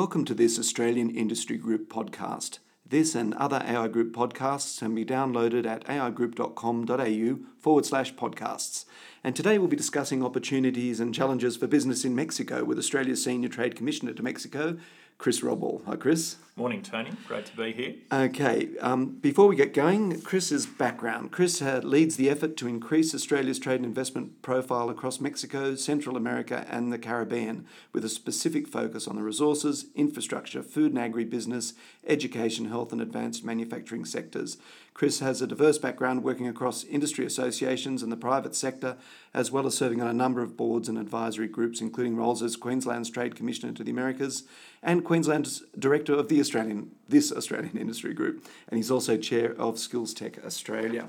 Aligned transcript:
Welcome 0.00 0.24
to 0.24 0.34
this 0.34 0.58
Australian 0.58 1.10
Industry 1.10 1.58
Group 1.58 1.92
podcast. 1.92 2.60
This 2.86 3.14
and 3.14 3.34
other 3.34 3.62
AI 3.62 3.86
Group 3.88 4.16
podcasts 4.16 4.78
can 4.78 4.94
be 4.94 5.04
downloaded 5.04 5.66
at 5.66 5.84
aigroup.com.au 5.84 7.46
forward 7.58 7.84
slash 7.84 8.14
podcasts. 8.14 8.86
And 9.22 9.36
today 9.36 9.58
we'll 9.58 9.68
be 9.68 9.76
discussing 9.76 10.24
opportunities 10.24 11.00
and 11.00 11.14
challenges 11.14 11.58
for 11.58 11.66
business 11.66 12.02
in 12.06 12.14
Mexico 12.14 12.64
with 12.64 12.78
Australia's 12.78 13.22
Senior 13.22 13.50
Trade 13.50 13.76
Commissioner 13.76 14.14
to 14.14 14.22
Mexico, 14.22 14.78
Chris 15.20 15.42
Rodwell. 15.42 15.82
Hi, 15.84 15.96
Chris. 15.96 16.36
Morning, 16.56 16.80
Tony. 16.80 17.10
Great 17.28 17.44
to 17.44 17.54
be 17.54 17.72
here. 17.72 17.94
Okay, 18.10 18.70
um, 18.80 19.18
before 19.20 19.48
we 19.48 19.54
get 19.54 19.74
going, 19.74 20.18
Chris's 20.22 20.64
background. 20.64 21.30
Chris 21.30 21.60
uh, 21.60 21.82
leads 21.84 22.16
the 22.16 22.30
effort 22.30 22.56
to 22.56 22.66
increase 22.66 23.14
Australia's 23.14 23.58
trade 23.58 23.76
and 23.76 23.84
investment 23.84 24.40
profile 24.40 24.88
across 24.88 25.20
Mexico, 25.20 25.74
Central 25.74 26.16
America, 26.16 26.66
and 26.70 26.90
the 26.90 26.98
Caribbean, 26.98 27.66
with 27.92 28.02
a 28.02 28.08
specific 28.08 28.66
focus 28.66 29.06
on 29.06 29.16
the 29.16 29.22
resources, 29.22 29.86
infrastructure, 29.94 30.62
food 30.62 30.94
and 30.94 31.14
agribusiness, 31.14 31.74
education, 32.06 32.70
health, 32.70 32.90
and 32.90 33.02
advanced 33.02 33.44
manufacturing 33.44 34.06
sectors. 34.06 34.56
Chris 34.94 35.20
has 35.20 35.40
a 35.40 35.46
diverse 35.46 35.78
background 35.78 36.22
working 36.22 36.46
across 36.46 36.84
industry 36.84 37.24
associations 37.24 38.02
and 38.02 38.12
the 38.12 38.16
private 38.16 38.54
sector, 38.54 38.96
as 39.32 39.50
well 39.50 39.66
as 39.66 39.76
serving 39.76 40.00
on 40.02 40.08
a 40.08 40.12
number 40.12 40.42
of 40.42 40.56
boards 40.56 40.88
and 40.88 40.98
advisory 40.98 41.48
groups, 41.48 41.80
including 41.80 42.16
roles 42.16 42.42
as 42.42 42.56
Queensland's 42.56 43.08
Trade 43.08 43.34
Commissioner 43.34 43.72
to 43.72 43.84
the 43.84 43.90
Americas 43.90 44.44
and 44.82 45.04
Queensland's 45.04 45.62
Director 45.78 46.14
of 46.14 46.28
the 46.28 46.40
Australian 46.40 46.90
this 47.08 47.32
Australian 47.32 47.76
Industry 47.78 48.14
Group, 48.14 48.46
and 48.68 48.76
he's 48.76 48.90
also 48.90 49.16
chair 49.16 49.54
of 49.58 49.78
Skills 49.78 50.12
Tech 50.12 50.44
Australia. 50.44 51.08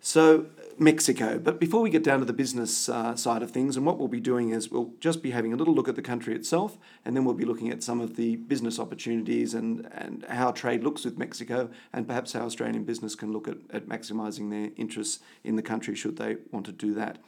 So, 0.00 0.46
Mexico. 0.78 1.38
But 1.38 1.60
before 1.60 1.80
we 1.80 1.90
get 1.90 2.02
down 2.02 2.20
to 2.20 2.24
the 2.24 2.32
business 2.32 2.88
uh, 2.88 3.14
side 3.16 3.42
of 3.42 3.50
things, 3.50 3.76
and 3.76 3.84
what 3.84 3.98
we'll 3.98 4.08
be 4.08 4.20
doing 4.20 4.50
is 4.50 4.70
we'll 4.70 4.92
just 5.00 5.22
be 5.22 5.30
having 5.30 5.52
a 5.52 5.56
little 5.56 5.74
look 5.74 5.88
at 5.88 5.96
the 5.96 6.02
country 6.02 6.34
itself, 6.34 6.78
and 7.04 7.16
then 7.16 7.24
we'll 7.24 7.34
be 7.34 7.44
looking 7.44 7.70
at 7.70 7.82
some 7.82 8.00
of 8.00 8.16
the 8.16 8.36
business 8.36 8.78
opportunities 8.78 9.54
and, 9.54 9.88
and 9.92 10.24
how 10.28 10.50
trade 10.50 10.82
looks 10.82 11.04
with 11.04 11.18
Mexico, 11.18 11.70
and 11.92 12.06
perhaps 12.06 12.32
how 12.32 12.44
Australian 12.44 12.84
business 12.84 13.14
can 13.14 13.32
look 13.32 13.48
at, 13.48 13.58
at 13.70 13.88
maximising 13.88 14.50
their 14.50 14.70
interests 14.76 15.20
in 15.44 15.56
the 15.56 15.62
country 15.62 15.94
should 15.94 16.16
they 16.16 16.36
want 16.50 16.66
to 16.66 16.72
do 16.72 16.94
that. 16.94 17.18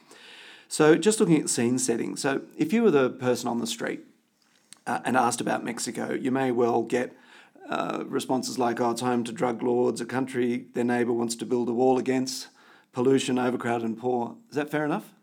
So, 0.67 0.95
just 0.95 1.19
looking 1.19 1.39
at 1.39 1.49
scene 1.49 1.77
setting. 1.77 2.15
So, 2.15 2.41
if 2.57 2.73
you 2.73 2.83
were 2.83 2.91
the 2.91 3.09
person 3.09 3.47
on 3.47 3.59
the 3.59 3.67
street 3.67 4.01
uh, 4.87 4.99
and 5.05 5.15
asked 5.15 5.41
about 5.41 5.63
Mexico, 5.63 6.13
you 6.13 6.31
may 6.31 6.51
well 6.51 6.81
get 6.81 7.15
uh, 7.69 8.03
responses 8.07 8.59
like, 8.59 8.79
oh, 8.79 8.91
it's 8.91 9.01
home 9.01 9.23
to 9.23 9.31
drug 9.31 9.63
lords, 9.63 10.01
a 10.01 10.05
country 10.05 10.65
their 10.73 10.83
neighbour 10.83 11.13
wants 11.13 11.35
to 11.35 11.45
build 11.45 11.69
a 11.69 11.73
wall 11.73 11.97
against, 11.97 12.47
pollution, 12.95 13.37
overcrowded, 13.37 13.85
and 13.85 13.99
poor. 13.99 14.37
Is 14.49 14.55
that 14.55 14.71
fair 14.71 14.85
enough? 14.85 15.13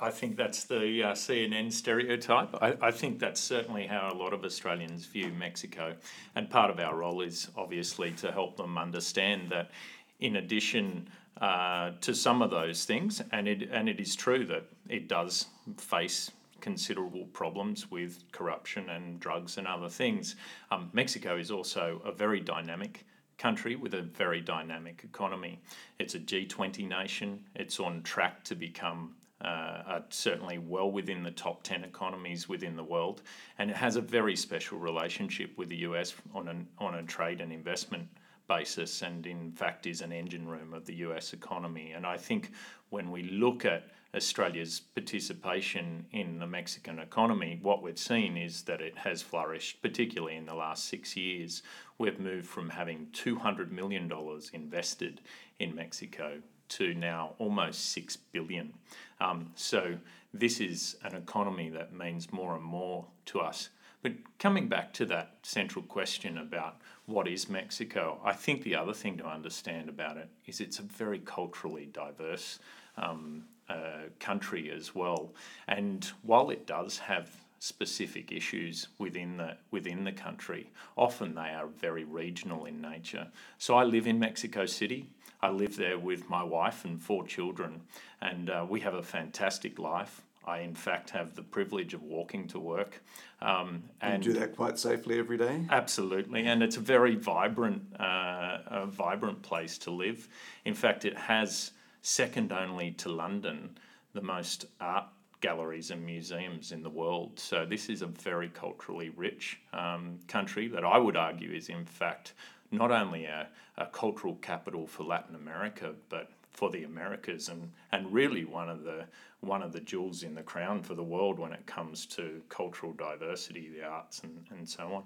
I 0.00 0.10
think 0.10 0.36
that's 0.36 0.64
the 0.64 1.02
uh, 1.04 1.12
CNN 1.12 1.70
stereotype. 1.70 2.54
I, 2.62 2.74
I, 2.80 2.90
think 2.90 3.18
that's 3.18 3.40
certainly 3.40 3.86
how 3.86 4.10
a 4.10 4.16
lot 4.16 4.32
of 4.32 4.44
Australians 4.44 5.04
view 5.04 5.30
Mexico. 5.38 5.94
And 6.34 6.48
part 6.48 6.70
of 6.70 6.80
our 6.80 6.96
role 6.96 7.20
is 7.20 7.50
obviously 7.56 8.12
to 8.12 8.32
help 8.32 8.56
them 8.56 8.78
understand 8.78 9.50
that, 9.50 9.72
in 10.20 10.36
addition 10.36 11.08
uh, 11.40 11.90
to 12.00 12.14
some 12.14 12.40
of 12.40 12.50
those 12.50 12.86
things, 12.86 13.20
and 13.30 13.46
it, 13.46 13.68
and 13.70 13.88
it 13.88 14.00
is 14.00 14.16
true 14.16 14.46
that 14.46 14.64
it 14.88 15.06
does 15.06 15.46
face 15.76 16.30
considerable 16.60 17.26
problems 17.26 17.90
with 17.90 18.22
corruption 18.32 18.88
and 18.88 19.20
drugs 19.20 19.58
and 19.58 19.66
other 19.66 19.88
things. 19.88 20.36
Um, 20.70 20.88
Mexico 20.94 21.36
is 21.36 21.50
also 21.50 22.00
a 22.06 22.12
very 22.12 22.40
dynamic 22.40 23.04
country 23.42 23.74
with 23.74 23.92
a 23.94 24.02
very 24.02 24.40
dynamic 24.40 25.02
economy. 25.02 25.60
It's 25.98 26.14
a 26.14 26.20
G20 26.20 26.88
nation. 26.88 27.40
It's 27.56 27.80
on 27.80 28.02
track 28.02 28.44
to 28.44 28.54
become 28.54 29.16
uh, 29.40 29.98
certainly 30.10 30.58
well 30.58 30.92
within 30.92 31.24
the 31.24 31.32
top 31.32 31.64
10 31.64 31.82
economies 31.82 32.48
within 32.48 32.76
the 32.76 32.84
world. 32.84 33.22
And 33.58 33.68
it 33.68 33.76
has 33.76 33.96
a 33.96 34.00
very 34.00 34.36
special 34.36 34.78
relationship 34.78 35.58
with 35.58 35.68
the 35.70 35.78
US 35.78 36.14
on, 36.32 36.46
an, 36.46 36.68
on 36.78 36.94
a 36.94 37.02
trade 37.02 37.40
and 37.40 37.52
investment 37.52 38.06
basis, 38.46 39.02
and 39.02 39.26
in 39.26 39.50
fact 39.50 39.86
is 39.88 40.02
an 40.02 40.12
engine 40.12 40.46
room 40.46 40.72
of 40.72 40.86
the 40.86 40.94
US 41.06 41.32
economy. 41.32 41.92
And 41.96 42.06
I 42.06 42.18
think 42.18 42.52
when 42.90 43.10
we 43.10 43.24
look 43.24 43.64
at 43.64 43.88
Australia's 44.14 44.80
participation 44.80 46.04
in 46.12 46.38
the 46.38 46.46
Mexican 46.46 46.98
economy, 46.98 47.58
what 47.62 47.82
we've 47.82 47.98
seen 47.98 48.36
is 48.36 48.62
that 48.64 48.82
it 48.82 48.98
has 48.98 49.22
flourished, 49.22 49.80
particularly 49.80 50.36
in 50.36 50.44
the 50.44 50.54
last 50.54 50.84
six 50.84 51.16
years. 51.16 51.62
We've 51.96 52.20
moved 52.20 52.46
from 52.46 52.68
having 52.68 53.06
$200 53.12 53.70
million 53.70 54.12
invested 54.52 55.22
in 55.58 55.74
Mexico 55.74 56.42
to 56.68 56.94
now 56.94 57.34
almost 57.38 57.92
6 57.92 58.16
billion. 58.32 58.74
Um, 59.20 59.50
so, 59.54 59.98
this 60.34 60.60
is 60.60 60.96
an 61.04 61.14
economy 61.14 61.68
that 61.70 61.92
means 61.92 62.32
more 62.32 62.54
and 62.54 62.64
more 62.64 63.06
to 63.26 63.40
us. 63.40 63.68
But 64.02 64.12
coming 64.38 64.68
back 64.68 64.92
to 64.94 65.06
that 65.06 65.36
central 65.42 65.84
question 65.84 66.38
about 66.38 66.78
what 67.06 67.28
is 67.28 67.48
Mexico, 67.48 68.20
I 68.24 68.32
think 68.32 68.62
the 68.62 68.74
other 68.74 68.94
thing 68.94 69.16
to 69.18 69.26
understand 69.26 69.88
about 69.88 70.16
it 70.16 70.28
is 70.46 70.60
it's 70.60 70.80
a 70.80 70.82
very 70.82 71.20
culturally 71.20 71.86
diverse 71.86 72.58
um, 72.96 73.44
uh, 73.72 74.08
country 74.20 74.70
as 74.70 74.94
well. 74.94 75.32
And 75.68 76.04
while 76.22 76.50
it 76.50 76.66
does 76.66 76.98
have 76.98 77.28
specific 77.58 78.32
issues 78.32 78.88
within 78.98 79.36
the 79.36 79.56
within 79.70 80.04
the 80.04 80.12
country, 80.12 80.70
often 80.96 81.34
they 81.34 81.52
are 81.58 81.68
very 81.80 82.04
regional 82.04 82.64
in 82.64 82.80
nature. 82.80 83.26
So 83.58 83.76
I 83.76 83.84
live 83.84 84.06
in 84.06 84.18
Mexico 84.18 84.66
City. 84.66 85.08
I 85.40 85.50
live 85.50 85.76
there 85.76 85.98
with 85.98 86.28
my 86.28 86.42
wife 86.42 86.84
and 86.84 87.00
four 87.00 87.26
children, 87.26 87.80
and 88.20 88.50
uh, 88.50 88.66
we 88.68 88.80
have 88.80 88.94
a 88.94 89.02
fantastic 89.02 89.78
life. 89.78 90.22
I, 90.44 90.58
in 90.60 90.74
fact, 90.74 91.10
have 91.10 91.34
the 91.36 91.42
privilege 91.42 91.94
of 91.94 92.02
walking 92.02 92.48
to 92.48 92.58
work. 92.58 93.00
Um, 93.40 93.84
and 94.00 94.24
you 94.24 94.32
do 94.32 94.40
that 94.40 94.56
quite 94.56 94.78
safely 94.78 95.18
every 95.18 95.38
day? 95.38 95.64
Absolutely. 95.70 96.46
And 96.46 96.62
it's 96.62 96.76
a 96.76 96.80
very 96.80 97.14
vibrant, 97.14 97.82
uh, 97.98 98.58
a 98.66 98.86
vibrant 98.86 99.42
place 99.42 99.78
to 99.78 99.90
live. 99.90 100.28
In 100.64 100.74
fact, 100.74 101.04
it 101.04 101.16
has 101.16 101.72
second 102.02 102.52
only 102.52 102.90
to 102.92 103.08
London, 103.08 103.78
the 104.12 104.20
most 104.20 104.66
art 104.80 105.06
galleries 105.40 105.90
and 105.90 106.04
museums 106.04 106.72
in 106.72 106.82
the 106.82 106.90
world. 106.90 107.38
So 107.38 107.64
this 107.64 107.88
is 107.88 108.02
a 108.02 108.06
very 108.06 108.48
culturally 108.48 109.10
rich 109.16 109.60
um, 109.72 110.18
country 110.28 110.68
that 110.68 110.84
I 110.84 110.98
would 110.98 111.16
argue 111.16 111.50
is 111.52 111.68
in 111.68 111.84
fact 111.84 112.34
not 112.70 112.90
only 112.90 113.24
a, 113.26 113.48
a, 113.76 113.86
cultural 113.86 114.36
capital 114.36 114.86
for 114.86 115.04
Latin 115.04 115.34
America, 115.34 115.92
but 116.08 116.30
for 116.52 116.70
the 116.70 116.84
Americas 116.84 117.48
and, 117.48 117.70
and 117.90 118.12
really 118.12 118.44
one 118.44 118.68
of 118.68 118.84
the 118.84 119.04
one 119.40 119.62
of 119.62 119.72
the 119.72 119.80
jewels 119.80 120.22
in 120.22 120.36
the 120.36 120.42
crown 120.42 120.80
for 120.82 120.94
the 120.94 121.02
world 121.02 121.38
when 121.38 121.52
it 121.52 121.66
comes 121.66 122.06
to 122.06 122.40
cultural 122.48 122.92
diversity, 122.92 123.68
the 123.68 123.84
arts 123.84 124.20
and, 124.20 124.44
and 124.50 124.68
so 124.68 124.94
on. 124.94 125.02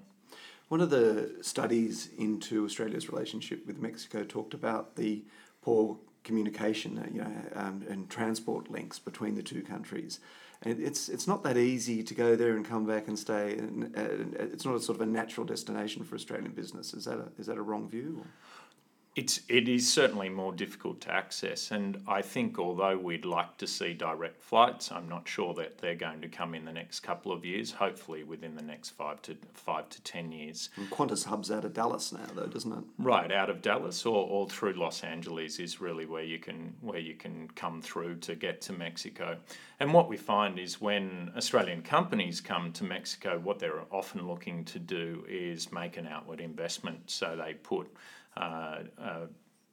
One 0.68 0.82
of 0.82 0.90
the 0.90 1.36
studies 1.40 2.10
into 2.18 2.66
Australia's 2.66 3.08
relationship 3.08 3.66
with 3.66 3.78
Mexico 3.78 4.24
talked 4.24 4.52
about 4.52 4.94
the 4.94 5.22
poor 5.62 5.96
communication, 6.26 6.98
uh, 6.98 7.06
you 7.14 7.20
know, 7.22 7.32
um, 7.54 7.76
and 7.88 8.10
transport 8.10 8.70
links 8.70 8.98
between 8.98 9.34
the 9.36 9.42
two 9.42 9.62
countries. 9.62 10.20
And 10.62 10.80
it's 10.88 11.08
it's 11.08 11.26
not 11.26 11.42
that 11.44 11.56
easy 11.56 12.02
to 12.02 12.14
go 12.14 12.36
there 12.36 12.56
and 12.56 12.64
come 12.72 12.84
back 12.86 13.08
and 13.08 13.18
stay. 13.18 13.58
And, 13.58 13.96
uh, 13.96 14.42
it's 14.54 14.64
not 14.64 14.74
a 14.74 14.80
sort 14.80 14.96
of 14.98 15.02
a 15.08 15.10
natural 15.20 15.46
destination 15.46 16.04
for 16.04 16.14
Australian 16.14 16.52
business. 16.52 16.94
Is 16.94 17.04
that 17.04 17.18
a, 17.18 17.28
is 17.40 17.46
that 17.46 17.58
a 17.58 17.62
wrong 17.62 17.88
view? 17.88 18.08
Or? 18.20 18.26
It's 19.16 19.40
it 19.48 19.66
is 19.66 19.90
certainly 19.90 20.28
more 20.28 20.52
difficult 20.52 21.00
to 21.00 21.10
access, 21.10 21.70
and 21.70 22.02
I 22.06 22.20
think 22.20 22.58
although 22.58 22.98
we'd 22.98 23.24
like 23.24 23.56
to 23.56 23.66
see 23.66 23.94
direct 23.94 24.42
flights, 24.42 24.92
I'm 24.92 25.08
not 25.08 25.26
sure 25.26 25.54
that 25.54 25.78
they're 25.78 25.94
going 25.94 26.20
to 26.20 26.28
come 26.28 26.54
in 26.54 26.66
the 26.66 26.72
next 26.72 27.00
couple 27.00 27.32
of 27.32 27.42
years. 27.42 27.72
Hopefully, 27.72 28.24
within 28.24 28.54
the 28.54 28.62
next 28.62 28.90
five 28.90 29.22
to 29.22 29.34
five 29.54 29.88
to 29.88 30.02
ten 30.02 30.32
years. 30.32 30.68
And 30.76 30.90
Qantas 30.90 31.24
hubs 31.24 31.50
out 31.50 31.64
of 31.64 31.72
Dallas 31.72 32.12
now, 32.12 32.26
though, 32.34 32.46
doesn't 32.46 32.70
it? 32.70 32.84
Right, 32.98 33.32
out 33.32 33.48
of 33.48 33.62
Dallas 33.62 34.04
or, 34.04 34.28
or 34.28 34.50
through 34.50 34.74
Los 34.74 35.02
Angeles 35.02 35.58
is 35.60 35.80
really 35.80 36.04
where 36.04 36.22
you 36.22 36.38
can 36.38 36.74
where 36.82 37.00
you 37.00 37.14
can 37.14 37.48
come 37.54 37.80
through 37.80 38.16
to 38.16 38.34
get 38.34 38.60
to 38.62 38.74
Mexico. 38.74 39.38
And 39.80 39.94
what 39.94 40.10
we 40.10 40.18
find 40.18 40.58
is 40.58 40.78
when 40.78 41.32
Australian 41.34 41.80
companies 41.80 42.42
come 42.42 42.70
to 42.72 42.84
Mexico, 42.84 43.38
what 43.38 43.60
they're 43.60 43.80
often 43.90 44.28
looking 44.28 44.62
to 44.66 44.78
do 44.78 45.24
is 45.26 45.72
make 45.72 45.96
an 45.96 46.06
outward 46.06 46.40
investment. 46.40 47.10
So 47.10 47.34
they 47.34 47.54
put 47.54 47.88
uh, 48.36 48.78
uh, 49.00 49.26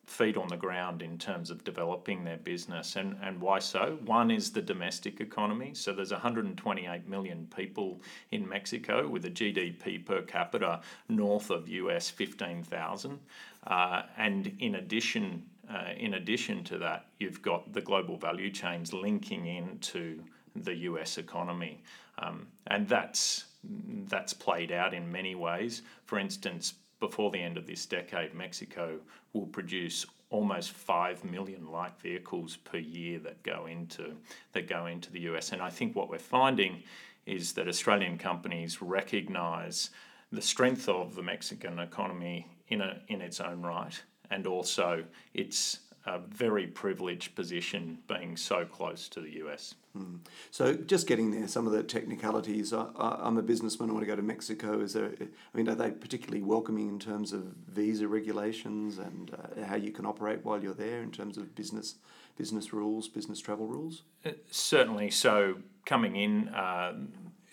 feet 0.05 0.35
on 0.37 0.47
the 0.47 0.57
ground 0.57 1.01
in 1.01 1.17
terms 1.17 1.49
of 1.49 1.63
developing 1.63 2.23
their 2.23 2.37
business. 2.37 2.97
And, 2.97 3.17
and 3.23 3.39
why 3.39 3.59
so? 3.59 3.97
One 4.05 4.31
is 4.31 4.51
the 4.51 4.61
domestic 4.61 5.21
economy. 5.21 5.73
So 5.73 5.93
there's 5.93 6.11
128 6.11 7.07
million 7.07 7.47
people 7.55 8.01
in 8.31 8.47
Mexico 8.47 9.07
with 9.07 9.25
a 9.25 9.29
GDP 9.29 10.05
per 10.05 10.21
capita 10.21 10.81
north 11.07 11.49
of 11.49 11.69
US 11.69 12.09
15,000. 12.09 13.19
Uh, 13.65 14.01
and 14.17 14.53
in 14.59 14.75
addition, 14.75 15.43
uh, 15.69 15.91
in 15.97 16.15
addition 16.15 16.63
to 16.65 16.77
that, 16.79 17.07
you've 17.19 17.41
got 17.41 17.71
the 17.71 17.81
global 17.81 18.17
value 18.17 18.51
chains 18.51 18.93
linking 18.93 19.45
into 19.45 20.21
the 20.55 20.75
US 20.75 21.17
economy. 21.17 21.81
Um, 22.19 22.47
and 22.67 22.87
that's, 22.87 23.45
that's 23.63 24.33
played 24.33 24.71
out 24.71 24.93
in 24.93 25.09
many 25.09 25.33
ways. 25.33 25.81
For 26.05 26.19
instance, 26.19 26.73
before 27.03 27.31
the 27.31 27.39
end 27.39 27.57
of 27.57 27.67
this 27.67 27.85
decade, 27.85 28.33
Mexico 28.33 28.97
will 29.33 29.47
produce 29.47 30.05
almost 30.29 30.71
five 30.71 31.21
million 31.25 31.69
light 31.69 31.91
vehicles 31.99 32.55
per 32.55 32.77
year 32.77 33.19
that 33.19 33.43
go 33.43 33.65
into 33.65 34.15
that 34.53 34.69
go 34.69 34.85
into 34.85 35.11
the 35.11 35.19
US. 35.31 35.51
And 35.51 35.61
I 35.61 35.69
think 35.69 35.97
what 35.97 36.09
we're 36.09 36.17
finding 36.17 36.81
is 37.25 37.51
that 37.53 37.67
Australian 37.67 38.17
companies 38.17 38.81
recognise 38.81 39.89
the 40.31 40.41
strength 40.41 40.87
of 40.87 41.15
the 41.15 41.21
Mexican 41.21 41.77
economy 41.77 42.47
in 42.69 42.79
a, 42.79 43.01
in 43.09 43.19
its 43.19 43.41
own 43.41 43.61
right, 43.63 44.01
and 44.31 44.47
also 44.47 45.03
its 45.33 45.79
a 46.05 46.19
very 46.19 46.67
privileged 46.67 47.35
position 47.35 47.99
being 48.07 48.35
so 48.35 48.65
close 48.65 49.07
to 49.09 49.21
the 49.21 49.31
US. 49.43 49.75
Mm. 49.97 50.19
So, 50.51 50.73
just 50.73 51.07
getting 51.07 51.31
there, 51.31 51.47
some 51.47 51.67
of 51.67 51.73
the 51.73 51.83
technicalities. 51.83 52.73
I, 52.73 53.19
am 53.23 53.37
a 53.37 53.43
businessman. 53.43 53.89
I 53.89 53.93
want 53.93 54.03
to 54.03 54.07
go 54.07 54.15
to 54.15 54.23
Mexico. 54.23 54.81
Is 54.81 54.93
there? 54.93 55.11
I 55.21 55.57
mean, 55.57 55.69
are 55.69 55.75
they 55.75 55.91
particularly 55.91 56.41
welcoming 56.41 56.89
in 56.89 56.99
terms 56.99 57.31
of 57.31 57.43
visa 57.67 58.07
regulations 58.07 58.97
and 58.97 59.31
uh, 59.33 59.65
how 59.65 59.75
you 59.75 59.91
can 59.91 60.05
operate 60.05 60.43
while 60.43 60.61
you're 60.61 60.73
there 60.73 61.03
in 61.03 61.11
terms 61.11 61.37
of 61.37 61.53
business 61.55 61.95
business 62.35 62.73
rules, 62.73 63.07
business 63.07 63.39
travel 63.39 63.67
rules? 63.67 64.01
Uh, 64.25 64.31
certainly. 64.49 65.09
So, 65.11 65.57
coming 65.85 66.15
in. 66.15 66.49
Uh, 66.49 66.93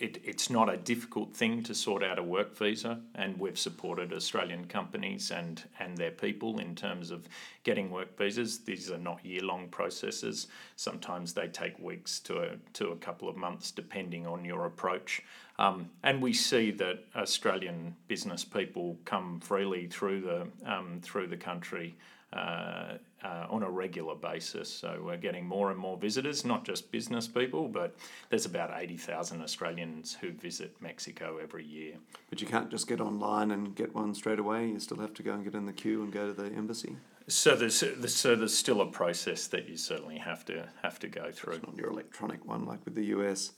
it, 0.00 0.18
it's 0.24 0.48
not 0.48 0.72
a 0.72 0.78
difficult 0.78 1.36
thing 1.36 1.62
to 1.64 1.74
sort 1.74 2.02
out 2.02 2.18
a 2.18 2.22
work 2.22 2.56
visa, 2.56 2.98
and 3.14 3.38
we've 3.38 3.58
supported 3.58 4.14
Australian 4.14 4.64
companies 4.64 5.30
and, 5.30 5.62
and 5.78 5.96
their 5.96 6.10
people 6.10 6.58
in 6.58 6.74
terms 6.74 7.10
of 7.10 7.28
getting 7.64 7.90
work 7.90 8.16
visas. 8.16 8.60
These 8.60 8.90
are 8.90 8.98
not 8.98 9.24
year 9.24 9.42
long 9.42 9.68
processes. 9.68 10.46
Sometimes 10.76 11.34
they 11.34 11.48
take 11.48 11.78
weeks 11.78 12.18
to 12.20 12.38
a, 12.38 12.56
to 12.72 12.88
a 12.88 12.96
couple 12.96 13.28
of 13.28 13.36
months, 13.36 13.70
depending 13.70 14.26
on 14.26 14.42
your 14.42 14.64
approach. 14.64 15.22
Um, 15.58 15.90
and 16.02 16.22
we 16.22 16.32
see 16.32 16.70
that 16.72 17.04
Australian 17.14 17.94
business 18.08 18.42
people 18.42 18.96
come 19.04 19.38
freely 19.40 19.86
through 19.86 20.22
the 20.22 20.48
um, 20.64 21.00
through 21.02 21.26
the 21.26 21.36
country 21.36 21.94
uh, 22.32 22.94
uh, 23.24 23.46
on 23.50 23.62
a 23.62 23.70
regular 23.70 24.14
basis. 24.14 24.72
So 24.72 25.02
we're 25.04 25.16
getting 25.16 25.46
more 25.46 25.70
and 25.70 25.78
more 25.78 25.96
visitors, 25.96 26.44
not 26.44 26.64
just 26.64 26.90
business 26.92 27.28
people, 27.28 27.68
but 27.68 27.96
there's 28.28 28.46
about 28.46 28.70
80,000 28.74 29.42
Australians 29.42 30.16
who 30.20 30.30
visit 30.32 30.74
Mexico 30.80 31.38
every 31.42 31.64
year. 31.64 31.94
But 32.30 32.40
you 32.40 32.46
can't 32.46 32.70
just 32.70 32.86
get 32.86 33.00
online 33.00 33.50
and 33.50 33.74
get 33.74 33.94
one 33.94 34.14
straight 34.14 34.38
away. 34.38 34.68
You 34.68 34.80
still 34.80 34.98
have 34.98 35.12
to 35.14 35.22
go 35.22 35.32
and 35.34 35.44
get 35.44 35.54
in 35.54 35.66
the 35.66 35.72
queue 35.72 36.02
and 36.02 36.12
go 36.12 36.28
to 36.28 36.32
the 36.32 36.54
embassy. 36.54 36.96
So 37.26 37.54
there's 37.54 37.76
so 37.76 38.34
there's 38.34 38.56
still 38.56 38.80
a 38.80 38.86
process 38.86 39.46
that 39.48 39.68
you 39.68 39.76
certainly 39.76 40.18
have 40.18 40.44
to 40.46 40.68
have 40.82 40.98
to 41.00 41.08
go 41.08 41.30
through. 41.30 41.54
It's 41.54 41.66
not 41.66 41.76
your 41.76 41.90
electronic 41.90 42.44
one 42.44 42.64
like 42.64 42.84
with 42.84 42.94
the 42.94 43.04
US. 43.06 43.52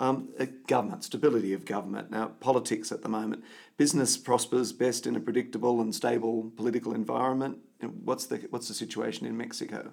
Um, 0.00 0.28
uh, 0.38 0.46
government, 0.66 1.02
stability 1.02 1.52
of 1.52 1.64
government. 1.64 2.10
Now, 2.10 2.28
politics 2.40 2.92
at 2.92 3.02
the 3.02 3.08
moment. 3.08 3.42
Business 3.76 4.16
prospers 4.16 4.72
best 4.72 5.06
in 5.06 5.16
a 5.16 5.20
predictable 5.20 5.80
and 5.80 5.92
stable 5.92 6.52
political 6.56 6.94
environment. 6.94 7.58
What's 7.80 8.26
the, 8.26 8.36
what's 8.50 8.68
the 8.68 8.74
situation 8.74 9.26
in 9.26 9.36
Mexico? 9.36 9.92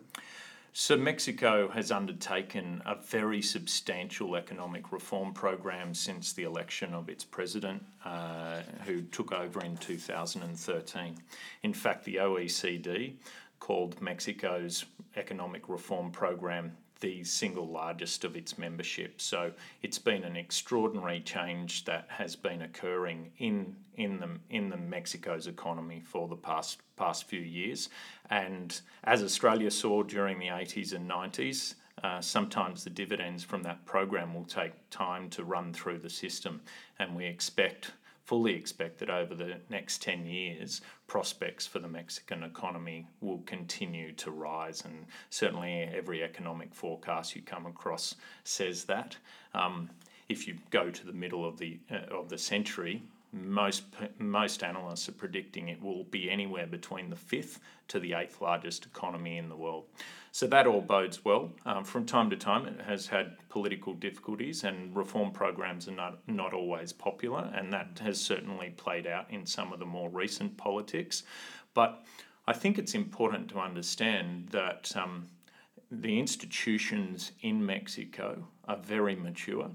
So, 0.78 0.98
Mexico 0.98 1.70
has 1.70 1.90
undertaken 1.90 2.82
a 2.86 2.96
very 2.96 3.42
substantial 3.42 4.36
economic 4.36 4.92
reform 4.92 5.32
program 5.34 5.94
since 5.94 6.34
the 6.34 6.44
election 6.44 6.94
of 6.94 7.08
its 7.08 7.24
president, 7.24 7.82
uh, 8.04 8.60
who 8.84 9.04
took 9.04 9.32
over 9.32 9.64
in 9.64 9.78
2013. 9.78 11.16
In 11.64 11.74
fact, 11.74 12.04
the 12.04 12.16
OECD 12.16 13.14
called 13.60 14.02
Mexico's 14.02 14.84
economic 15.16 15.70
reform 15.70 16.12
program 16.12 16.76
the 17.00 17.24
single 17.24 17.68
largest 17.68 18.24
of 18.24 18.36
its 18.36 18.58
membership. 18.58 19.22
So 19.22 19.52
it's 19.82 20.00
been 20.00 20.24
an 20.24 20.36
extraordinary 20.36 21.22
change 21.22 21.86
that 21.86 22.06
has 22.10 22.36
been 22.36 22.62
occurring 22.64 23.32
in 23.38 23.76
in 23.96 24.20
the 24.20 24.30
in 24.50 24.70
the 24.70 24.78
Mexico's 24.78 25.48
economy 25.48 26.02
for 26.02 26.28
the 26.28 26.36
past 26.36 26.80
past 26.96 27.26
few 27.26 27.42
years. 27.42 27.90
And 28.30 28.80
as 29.04 29.24
Australia 29.24 29.72
saw 29.72 30.04
during 30.04 30.40
the 30.40 30.48
80s 30.48 30.94
and 30.94 31.10
90s, 31.10 31.76
uh, 32.04 32.22
sometimes 32.22 32.84
the 32.84 32.90
dividends 32.90 33.44
from 33.44 33.64
that 33.64 33.86
program 33.86 34.34
will 34.34 34.46
take 34.46 34.74
time 34.90 35.30
to 35.32 35.44
run 35.44 35.74
through 35.74 36.00
the 36.00 36.10
system, 36.10 36.62
and 37.00 37.16
we 37.16 37.26
expect 37.26 37.92
fully 38.26 38.56
expect 38.56 38.98
that 38.98 39.10
over 39.10 39.36
the 39.36 39.56
next 39.70 40.02
10 40.02 40.26
years, 40.26 40.82
prospects 41.06 41.68
for 41.68 41.78
the 41.78 41.88
Mexican 41.88 42.44
economy 42.44 43.08
will 43.22 43.38
continue 43.46 44.12
to 44.14 44.32
rise. 44.32 44.84
And 44.84 45.06
certainly, 45.30 45.84
every 45.94 46.24
economic 46.24 46.74
forecast 46.74 47.36
you 47.36 47.44
come 47.44 47.68
across 47.68 48.16
says 48.44 48.86
that. 48.86 49.16
Um, 49.54 49.92
if 50.28 50.48
you 50.48 50.58
go 50.72 50.90
to 50.90 51.06
the 51.06 51.14
middle 51.14 51.46
of 51.46 51.60
the, 51.60 51.78
uh, 51.92 52.16
of 52.16 52.30
the 52.30 52.38
century, 52.38 53.04
most 53.36 53.84
most 54.18 54.64
analysts 54.64 55.10
are 55.10 55.14
predicting 55.14 55.68
it 55.68 55.82
will 55.82 56.06
be 56.06 56.30
anywhere 56.30 56.66
between 56.66 57.10
the 57.10 57.16
fifth 57.16 57.60
to 57.90 58.00
the 58.00 58.14
eighth 58.14 58.42
largest 58.42 58.86
economy 58.86 59.38
in 59.38 59.50
the 59.50 59.56
world. 59.56 59.86
So 60.32 60.48
that 60.48 60.68
all 60.68 60.82
bodes 60.82 61.24
well. 61.24 61.52
Um, 61.66 61.84
from 61.84 62.06
time 62.06 62.30
to 62.30 62.36
time, 62.38 62.66
it 62.66 62.82
has 62.82 63.08
had 63.08 63.38
political 63.50 63.94
difficulties, 63.94 64.64
and 64.64 64.96
reform 64.96 65.32
programs 65.32 65.88
are 65.88 65.92
not 65.94 66.20
not 66.28 66.54
always 66.54 66.94
popular, 66.94 67.52
and 67.54 67.72
that 67.74 68.00
has 68.02 68.20
certainly 68.20 68.70
played 68.78 69.06
out 69.06 69.30
in 69.30 69.46
some 69.46 69.74
of 69.74 69.80
the 69.80 69.86
more 69.86 70.10
recent 70.10 70.56
politics. 70.58 71.24
But 71.74 72.04
I 72.48 72.54
think 72.54 72.78
it's 72.78 72.96
important 72.96 73.50
to 73.50 73.60
understand 73.60 74.50
that. 74.50 74.96
Um, 74.96 75.30
the 75.92 76.20
institutions 76.20 77.32
in 77.42 77.64
Mexico 77.64 78.48
are 78.68 78.76
very 78.76 79.16
mature, 79.16 79.70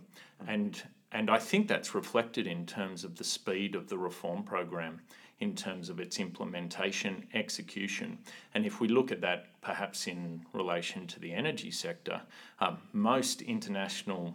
and 0.46 0.82
and 1.12 1.30
I 1.30 1.38
think 1.38 1.68
that's 1.68 1.94
reflected 1.94 2.46
in 2.46 2.66
terms 2.66 3.04
of 3.04 3.16
the 3.16 3.24
speed 3.24 3.74
of 3.74 3.88
the 3.88 3.98
reform 3.98 4.42
program, 4.44 5.00
in 5.40 5.54
terms 5.54 5.88
of 5.88 5.98
its 5.98 6.20
implementation, 6.20 7.26
execution. 7.34 8.18
And 8.54 8.64
if 8.64 8.80
we 8.80 8.88
look 8.88 9.10
at 9.10 9.20
that 9.22 9.46
perhaps 9.60 10.06
in 10.06 10.44
relation 10.52 11.06
to 11.08 11.20
the 11.20 11.32
energy 11.32 11.70
sector, 11.70 12.20
um, 12.60 12.78
most 12.92 13.42
international 13.42 14.34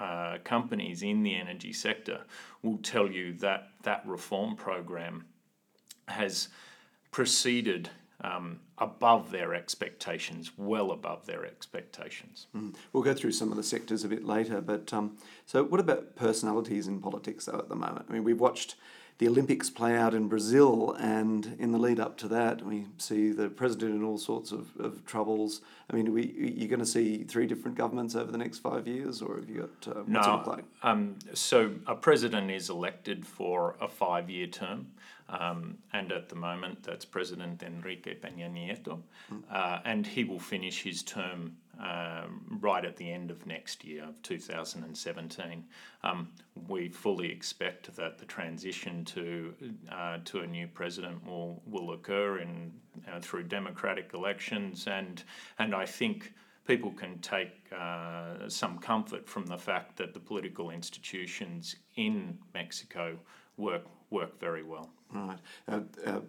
uh, 0.00 0.38
companies 0.44 1.02
in 1.02 1.22
the 1.22 1.34
energy 1.34 1.72
sector 1.72 2.20
will 2.62 2.78
tell 2.78 3.10
you 3.10 3.32
that 3.34 3.68
that 3.82 4.06
reform 4.06 4.56
program 4.56 5.24
has 6.08 6.48
proceeded 7.10 7.90
um, 8.24 8.60
above 8.78 9.30
their 9.30 9.54
expectations, 9.54 10.52
well 10.56 10.90
above 10.90 11.26
their 11.26 11.44
expectations. 11.44 12.46
Mm. 12.56 12.74
We'll 12.92 13.02
go 13.02 13.14
through 13.14 13.32
some 13.32 13.50
of 13.50 13.56
the 13.56 13.62
sectors 13.62 14.02
a 14.02 14.08
bit 14.08 14.24
later, 14.24 14.60
but 14.60 14.92
um, 14.92 15.18
so 15.46 15.62
what 15.62 15.78
about 15.78 16.16
personalities 16.16 16.88
in 16.88 17.00
politics 17.00 17.44
though 17.44 17.58
at 17.58 17.68
the 17.68 17.76
moment? 17.76 18.06
I 18.08 18.12
mean, 18.12 18.24
we've 18.24 18.40
watched 18.40 18.76
the 19.18 19.28
Olympics 19.28 19.70
play 19.70 19.96
out 19.96 20.12
in 20.12 20.26
Brazil, 20.26 20.96
and 20.98 21.54
in 21.60 21.70
the 21.70 21.78
lead 21.78 22.00
up 22.00 22.16
to 22.18 22.28
that, 22.28 22.62
we 22.62 22.86
see 22.98 23.30
the 23.30 23.48
president 23.48 23.94
in 23.94 24.02
all 24.02 24.18
sorts 24.18 24.50
of, 24.50 24.70
of 24.80 25.06
troubles. 25.06 25.60
I 25.88 25.94
mean, 25.94 26.12
we 26.12 26.32
you're 26.56 26.68
going 26.68 26.80
to 26.80 26.86
see 26.86 27.22
three 27.22 27.46
different 27.46 27.76
governments 27.76 28.16
over 28.16 28.32
the 28.32 28.38
next 28.38 28.58
five 28.58 28.88
years, 28.88 29.22
or 29.22 29.36
have 29.36 29.48
you 29.48 29.60
got 29.60 29.96
uh, 29.96 30.00
what's 30.00 30.08
no, 30.08 30.20
it 30.20 30.36
look 30.38 30.46
like? 30.48 30.64
Um, 30.82 31.16
so 31.32 31.74
a 31.86 31.94
president 31.94 32.50
is 32.50 32.70
elected 32.70 33.24
for 33.24 33.76
a 33.80 33.86
five 33.86 34.28
year 34.28 34.48
term. 34.48 34.88
Um, 35.28 35.78
and 35.92 36.12
at 36.12 36.28
the 36.28 36.36
moment, 36.36 36.82
that's 36.82 37.04
President 37.04 37.62
Enrique 37.62 38.14
Peña 38.14 38.50
Nieto, 38.50 39.00
mm. 39.32 39.42
uh, 39.50 39.80
and 39.84 40.06
he 40.06 40.24
will 40.24 40.38
finish 40.38 40.82
his 40.82 41.02
term 41.02 41.56
um, 41.80 42.58
right 42.60 42.84
at 42.84 42.96
the 42.96 43.10
end 43.10 43.30
of 43.30 43.46
next 43.46 43.84
year, 43.84 44.04
of 44.04 44.20
2017. 44.22 45.64
Um, 46.02 46.28
we 46.68 46.88
fully 46.88 47.30
expect 47.30 47.94
that 47.96 48.18
the 48.18 48.26
transition 48.26 49.04
to 49.06 49.54
uh, 49.90 50.18
to 50.24 50.40
a 50.40 50.46
new 50.46 50.68
president 50.68 51.24
will 51.26 51.62
will 51.66 51.92
occur 51.92 52.38
in 52.38 52.72
uh, 53.08 53.20
through 53.20 53.44
democratic 53.44 54.12
elections, 54.14 54.86
and 54.86 55.22
and 55.58 55.74
I 55.74 55.86
think 55.86 56.32
people 56.66 56.92
can 56.92 57.18
take 57.18 57.72
uh, 57.76 58.48
some 58.48 58.78
comfort 58.78 59.28
from 59.28 59.46
the 59.46 59.58
fact 59.58 59.96
that 59.96 60.14
the 60.14 60.20
political 60.20 60.70
institutions 60.70 61.76
in 61.96 62.38
Mexico 62.54 63.16
work 63.56 63.84
work 64.10 64.38
very 64.38 64.62
well. 64.62 64.90
Right. 65.14 65.38
Uh, 65.68 65.80
uh, 66.04 66.20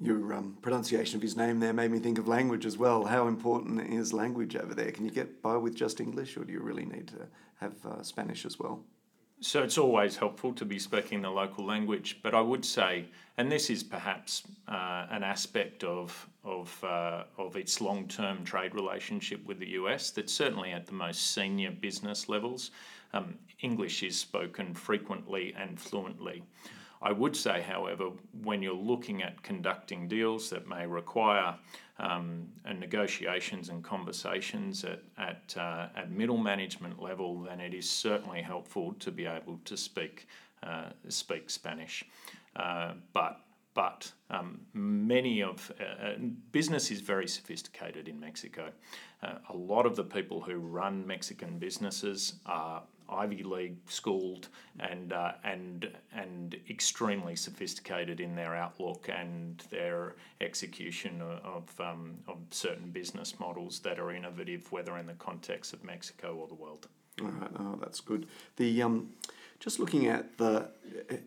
your 0.00 0.32
um, 0.34 0.56
pronunciation 0.62 1.16
of 1.16 1.22
his 1.22 1.36
name 1.36 1.58
there 1.58 1.72
made 1.72 1.90
me 1.90 1.98
think 1.98 2.18
of 2.18 2.28
language 2.28 2.66
as 2.66 2.78
well. 2.78 3.04
How 3.04 3.26
important 3.26 3.80
is 3.92 4.12
language 4.12 4.54
over 4.54 4.74
there? 4.74 4.92
Can 4.92 5.04
you 5.04 5.10
get 5.10 5.42
by 5.42 5.56
with 5.56 5.74
just 5.74 6.00
English, 6.00 6.36
or 6.36 6.44
do 6.44 6.52
you 6.52 6.60
really 6.60 6.84
need 6.84 7.08
to 7.08 7.26
have 7.56 7.74
uh, 7.84 8.02
Spanish 8.02 8.44
as 8.44 8.58
well? 8.58 8.84
So 9.40 9.62
it's 9.62 9.76
always 9.76 10.16
helpful 10.16 10.54
to 10.54 10.64
be 10.64 10.78
speaking 10.78 11.20
the 11.20 11.30
local 11.30 11.66
language, 11.66 12.20
but 12.22 12.34
I 12.34 12.40
would 12.40 12.64
say, 12.64 13.06
and 13.36 13.52
this 13.52 13.68
is 13.68 13.82
perhaps 13.82 14.42
uh, 14.66 15.06
an 15.10 15.22
aspect 15.22 15.84
of 15.84 16.28
of 16.42 16.82
uh, 16.82 17.24
of 17.36 17.56
its 17.56 17.80
long 17.80 18.08
term 18.08 18.44
trade 18.44 18.74
relationship 18.74 19.44
with 19.44 19.58
the 19.58 19.70
US 19.70 20.10
that 20.12 20.30
certainly 20.30 20.72
at 20.72 20.86
the 20.86 20.94
most 20.94 21.34
senior 21.34 21.70
business 21.70 22.30
levels, 22.30 22.70
um, 23.12 23.34
English 23.60 24.02
is 24.02 24.18
spoken 24.18 24.72
frequently 24.72 25.54
and 25.58 25.78
fluently. 25.78 26.42
I 27.06 27.12
would 27.12 27.36
say, 27.36 27.62
however, 27.62 28.10
when 28.42 28.62
you're 28.62 28.74
looking 28.74 29.22
at 29.22 29.40
conducting 29.44 30.08
deals 30.08 30.50
that 30.50 30.66
may 30.66 30.84
require 30.88 31.54
um, 32.00 32.48
negotiations 32.64 33.68
and 33.68 33.84
conversations 33.84 34.84
at, 34.84 35.02
at, 35.16 35.54
uh, 35.56 35.86
at 35.94 36.10
middle 36.10 36.36
management 36.36 37.00
level, 37.00 37.42
then 37.42 37.60
it 37.60 37.74
is 37.74 37.88
certainly 37.88 38.42
helpful 38.42 38.92
to 38.98 39.12
be 39.12 39.24
able 39.24 39.60
to 39.66 39.76
speak, 39.76 40.26
uh, 40.64 40.86
speak 41.08 41.48
Spanish. 41.48 42.04
Uh, 42.56 42.94
but 43.12 43.40
but 43.74 44.10
um, 44.30 44.62
many 44.72 45.42
of 45.42 45.70
uh, 45.78 46.06
uh, 46.06 46.14
business 46.50 46.90
is 46.90 47.02
very 47.02 47.28
sophisticated 47.28 48.08
in 48.08 48.18
Mexico. 48.18 48.70
Uh, 49.22 49.34
a 49.50 49.56
lot 49.56 49.84
of 49.84 49.94
the 49.96 50.02
people 50.02 50.40
who 50.40 50.54
run 50.54 51.06
Mexican 51.06 51.58
businesses 51.58 52.36
are 52.46 52.82
Ivy 53.08 53.42
League 53.42 53.76
schooled 53.88 54.48
and 54.80 55.12
uh, 55.12 55.32
and 55.44 55.90
and 56.14 56.56
extremely 56.68 57.36
sophisticated 57.36 58.20
in 58.20 58.34
their 58.34 58.54
outlook 58.54 59.08
and 59.08 59.62
their 59.70 60.16
execution 60.40 61.22
of 61.44 61.64
um, 61.80 62.18
of 62.28 62.38
certain 62.50 62.90
business 62.90 63.38
models 63.38 63.80
that 63.80 63.98
are 63.98 64.10
innovative, 64.10 64.70
whether 64.72 64.96
in 64.98 65.06
the 65.06 65.14
context 65.14 65.72
of 65.72 65.84
Mexico 65.84 66.34
or 66.34 66.48
the 66.48 66.54
world. 66.54 66.88
All 67.22 67.28
right, 67.28 67.50
oh, 67.58 67.78
that's 67.80 68.00
good. 68.00 68.26
The 68.56 68.82
um, 68.82 69.10
just 69.58 69.78
looking 69.78 70.06
at 70.06 70.36
the, 70.38 70.68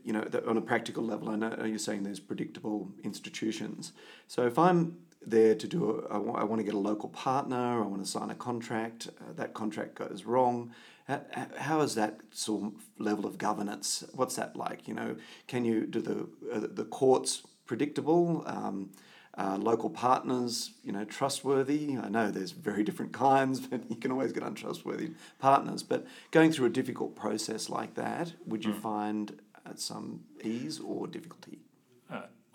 you 0.04 0.14
know, 0.14 0.22
the, 0.22 0.48
on 0.48 0.58
a 0.58 0.62
practical 0.62 1.04
level, 1.04 1.30
I 1.30 1.36
know 1.36 1.66
you're 1.66 1.80
saying 1.80 2.04
there's 2.04 2.20
predictable 2.20 2.90
institutions. 3.04 3.94
So 4.28 4.46
if 4.46 4.60
I'm 4.60 4.98
there 5.26 5.56
to 5.56 5.68
do, 5.68 6.06
a, 6.10 6.14
I, 6.14 6.18
want, 6.18 6.40
I 6.40 6.44
want 6.44 6.60
to 6.60 6.64
get 6.64 6.74
a 6.74 6.80
local 6.80 7.10
partner, 7.10 7.84
I 7.84 7.86
want 7.86 8.04
to 8.04 8.10
sign 8.10 8.30
a 8.30 8.36
contract, 8.36 9.10
uh, 9.20 9.34
that 9.36 9.54
contract 9.54 9.96
goes 9.96 10.26
wrong. 10.26 10.72
How, 11.10 11.22
how 11.58 11.82
is 11.82 11.96
that 11.96 12.20
sort 12.32 12.66
of 12.66 12.74
level 13.00 13.26
of 13.26 13.40
governance? 13.40 14.04
What's 14.14 14.36
that 14.36 14.56
like? 14.56 14.88
You 14.88 14.94
know, 14.94 15.16
can 15.48 15.66
you 15.66 15.88
do 15.88 16.02
the 16.02 16.30
uh, 16.54 16.68
the 16.72 16.86
courts 16.86 17.42
predictable? 17.66 18.44
Um, 18.46 18.92
uh, 19.38 19.58
local 19.58 19.90
partners, 19.90 20.72
you 20.84 20.92
know, 20.92 21.06
trustworthy. 21.06 21.98
I 21.98 22.10
know 22.10 22.30
there's 22.30 22.52
very 22.52 22.84
different 22.84 23.14
kinds, 23.14 23.60
but 23.72 23.90
you 23.90 23.96
can 23.96 24.12
always 24.12 24.34
get 24.34 24.44
untrustworthy 24.44 25.12
partners. 25.40 25.82
But 25.82 26.06
going 26.32 26.52
through 26.52 26.68
a 26.68 26.72
difficult 26.72 27.16
process 27.16 27.70
like 27.70 27.96
that, 27.96 28.34
would 28.46 28.66
you 28.66 28.74
mm. 28.74 28.82
find 28.82 29.40
uh, 29.66 29.72
some 29.76 30.22
ease 30.44 30.80
or 30.80 31.08
difficulty? 31.08 31.60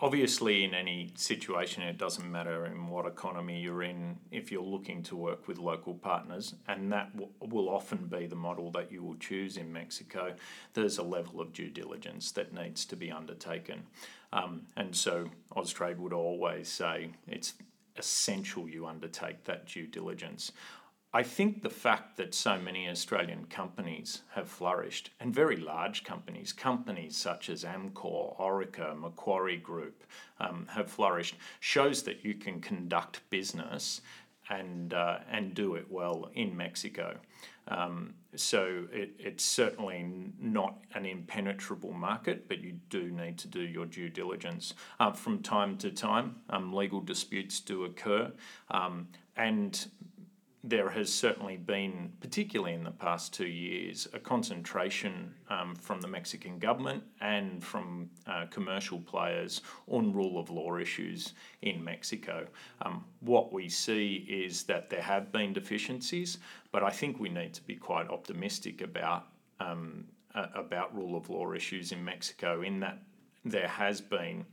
Obviously, 0.05 0.63
in 0.63 0.75
any 0.75 1.09
situation, 1.15 1.81
it 1.81 1.97
doesn't 1.97 2.31
matter 2.31 2.67
in 2.67 2.85
what 2.85 3.07
economy 3.07 3.59
you're 3.59 3.81
in, 3.81 4.15
if 4.29 4.51
you're 4.51 4.61
looking 4.61 5.01
to 5.01 5.15
work 5.15 5.47
with 5.47 5.57
local 5.57 5.95
partners, 5.95 6.53
and 6.67 6.91
that 6.91 7.11
w- 7.13 7.31
will 7.39 7.67
often 7.67 8.05
be 8.05 8.27
the 8.27 8.35
model 8.35 8.69
that 8.69 8.91
you 8.91 9.01
will 9.01 9.15
choose 9.15 9.57
in 9.57 9.73
Mexico, 9.73 10.35
there's 10.75 10.99
a 10.99 11.03
level 11.03 11.41
of 11.41 11.53
due 11.53 11.71
diligence 11.71 12.31
that 12.33 12.53
needs 12.53 12.85
to 12.85 12.95
be 12.95 13.11
undertaken. 13.11 13.81
Um, 14.31 14.67
and 14.77 14.95
so 14.95 15.27
Austrade 15.55 15.97
would 15.97 16.13
always 16.13 16.67
say 16.67 17.09
it's 17.27 17.55
essential 17.97 18.69
you 18.69 18.85
undertake 18.85 19.43
that 19.45 19.65
due 19.65 19.87
diligence. 19.87 20.51
I 21.15 21.23
think 21.23 21.61
the 21.61 21.69
fact 21.69 22.17
that 22.17 22.33
so 22.33 22.59
many 22.59 22.89
Australian 22.89 23.45
companies 23.45 24.23
have 24.31 24.49
flourished, 24.49 25.11
and 25.21 25.33
very 25.33 25.55
large 25.55 26.03
companies, 26.03 26.51
companies 26.51 27.15
such 27.15 27.49
as 27.49 27.63
Amcor, 27.63 28.37
Orica, 28.37 28.99
Macquarie 28.99 29.55
Group, 29.55 30.03
um, 30.41 30.67
have 30.69 30.91
flourished, 30.91 31.35
shows 31.61 32.03
that 32.03 32.25
you 32.25 32.33
can 32.33 32.59
conduct 32.59 33.21
business 33.29 34.01
and 34.49 34.93
uh, 34.93 35.19
and 35.31 35.53
do 35.53 35.75
it 35.75 35.85
well 35.89 36.29
in 36.33 36.55
Mexico. 36.57 37.17
Um, 37.69 38.15
so 38.35 38.85
it, 38.91 39.11
it's 39.17 39.43
certainly 39.45 40.05
not 40.37 40.79
an 40.95 41.05
impenetrable 41.05 41.93
market, 41.93 42.49
but 42.49 42.59
you 42.59 42.73
do 42.89 43.09
need 43.09 43.37
to 43.37 43.47
do 43.47 43.61
your 43.61 43.85
due 43.85 44.09
diligence. 44.09 44.73
Uh, 44.99 45.13
from 45.13 45.41
time 45.41 45.77
to 45.77 45.91
time, 45.91 46.35
um, 46.49 46.73
legal 46.73 46.99
disputes 46.99 47.61
do 47.61 47.85
occur, 47.85 48.33
um, 48.69 49.07
and 49.37 49.87
there 50.67 50.89
has 50.89 51.13
certainly 51.13 51.57
been, 51.57 52.11
particularly 52.19 52.73
in 52.73 52.83
the 52.83 52.91
past 52.91 53.33
two 53.33 53.47
years, 53.47 54.07
a 54.13 54.19
concentration 54.19 55.31
um, 55.49 55.75
from 55.75 56.01
the 56.01 56.07
Mexican 56.07 56.57
government 56.57 57.03
and 57.21 57.63
from 57.63 58.09
uh, 58.25 58.45
commercial 58.49 58.99
players 58.99 59.61
on 59.87 60.11
rule 60.11 60.39
of 60.39 60.49
law 60.49 60.75
issues 60.75 61.33
in 61.61 61.83
Mexico. 61.83 62.47
Um, 62.81 63.05
what 63.19 63.53
we 63.53 63.69
see 63.69 64.25
is 64.27 64.63
that 64.63 64.89
there 64.89 65.03
have 65.03 65.31
been 65.31 65.53
deficiencies, 65.53 66.39
but 66.71 66.83
I 66.83 66.89
think 66.89 67.19
we 67.19 67.29
need 67.29 67.53
to 67.53 67.63
be 67.63 67.75
quite 67.75 68.09
optimistic 68.09 68.81
about 68.81 69.27
um, 69.59 70.05
uh, 70.33 70.47
about 70.53 70.93
rule 70.93 71.15
of 71.15 71.29
law 71.29 71.53
issues 71.53 71.91
in 71.91 72.03
Mexico. 72.03 72.61
In 72.61 72.79
that 72.81 72.97
there 73.45 73.67
has 73.67 74.01
been 74.01 74.45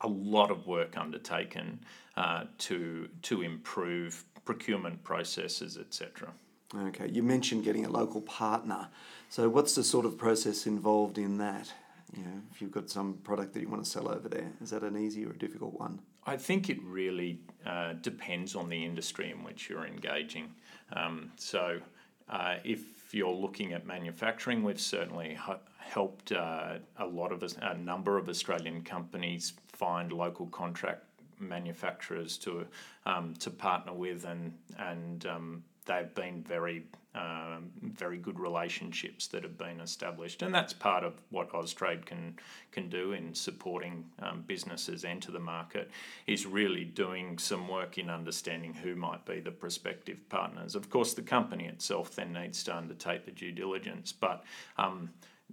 a 0.00 0.08
lot 0.08 0.50
of 0.50 0.66
work 0.66 0.96
undertaken 0.96 1.80
uh, 2.16 2.44
to 2.58 3.08
to 3.22 3.42
improve 3.42 4.24
procurement 4.44 5.02
processes, 5.04 5.76
etc. 5.76 6.32
Okay, 6.74 7.08
you 7.08 7.22
mentioned 7.22 7.64
getting 7.64 7.86
a 7.86 7.90
local 7.90 8.20
partner. 8.20 8.88
So, 9.30 9.48
what's 9.48 9.74
the 9.74 9.84
sort 9.84 10.04
of 10.04 10.18
process 10.18 10.66
involved 10.66 11.18
in 11.18 11.38
that? 11.38 11.72
You 12.16 12.24
know, 12.24 12.40
if 12.50 12.60
you've 12.60 12.70
got 12.72 12.90
some 12.90 13.14
product 13.24 13.52
that 13.54 13.60
you 13.60 13.68
want 13.68 13.84
to 13.84 13.90
sell 13.90 14.08
over 14.08 14.28
there, 14.28 14.50
is 14.62 14.70
that 14.70 14.82
an 14.82 14.96
easy 14.96 15.24
or 15.24 15.30
a 15.30 15.38
difficult 15.38 15.74
one? 15.74 16.00
I 16.26 16.36
think 16.36 16.68
it 16.68 16.78
really 16.82 17.40
uh, 17.66 17.94
depends 18.00 18.54
on 18.54 18.68
the 18.68 18.84
industry 18.84 19.30
in 19.30 19.44
which 19.44 19.68
you're 19.68 19.86
engaging. 19.86 20.54
Um, 20.92 21.32
so, 21.36 21.80
uh, 22.28 22.56
if 22.64 22.97
you're 23.14 23.32
looking 23.32 23.72
at 23.72 23.86
manufacturing, 23.86 24.62
we've 24.62 24.80
certainly 24.80 25.38
helped 25.78 26.32
uh, 26.32 26.74
a 26.98 27.06
lot 27.06 27.32
of 27.32 27.42
a 27.62 27.74
number 27.76 28.18
of 28.18 28.28
Australian 28.28 28.82
companies 28.82 29.54
find 29.72 30.12
local 30.12 30.46
contract 30.46 31.04
manufacturers 31.40 32.36
to 32.38 32.66
um, 33.06 33.34
to 33.34 33.50
partner 33.50 33.92
with, 33.92 34.24
and 34.24 34.52
and 34.78 35.26
um, 35.26 35.62
they've 35.86 36.14
been 36.14 36.42
very 36.42 36.84
um, 37.18 37.70
very 37.82 38.18
good 38.18 38.38
relationships 38.38 39.26
that 39.28 39.42
have 39.42 39.58
been 39.58 39.80
established, 39.80 40.42
and 40.42 40.54
that's 40.54 40.72
part 40.72 41.04
of 41.04 41.14
what 41.30 41.50
Austrade 41.52 42.06
can 42.06 42.38
can 42.70 42.88
do 42.88 43.12
in 43.12 43.34
supporting 43.34 44.04
um, 44.22 44.44
businesses 44.46 45.04
enter 45.04 45.32
the 45.32 45.40
market. 45.40 45.90
Is 46.26 46.46
really 46.46 46.84
doing 46.84 47.38
some 47.38 47.66
work 47.68 47.98
in 47.98 48.08
understanding 48.08 48.74
who 48.74 48.94
might 48.94 49.24
be 49.24 49.40
the 49.40 49.50
prospective 49.50 50.28
partners. 50.28 50.74
Of 50.74 50.90
course, 50.90 51.14
the 51.14 51.22
company 51.22 51.66
itself 51.66 52.14
then 52.14 52.32
needs 52.32 52.62
to 52.64 52.76
undertake 52.76 53.24
the 53.24 53.32
due 53.32 53.52
diligence, 53.52 54.12
but 54.12 54.44
um, 54.76 55.10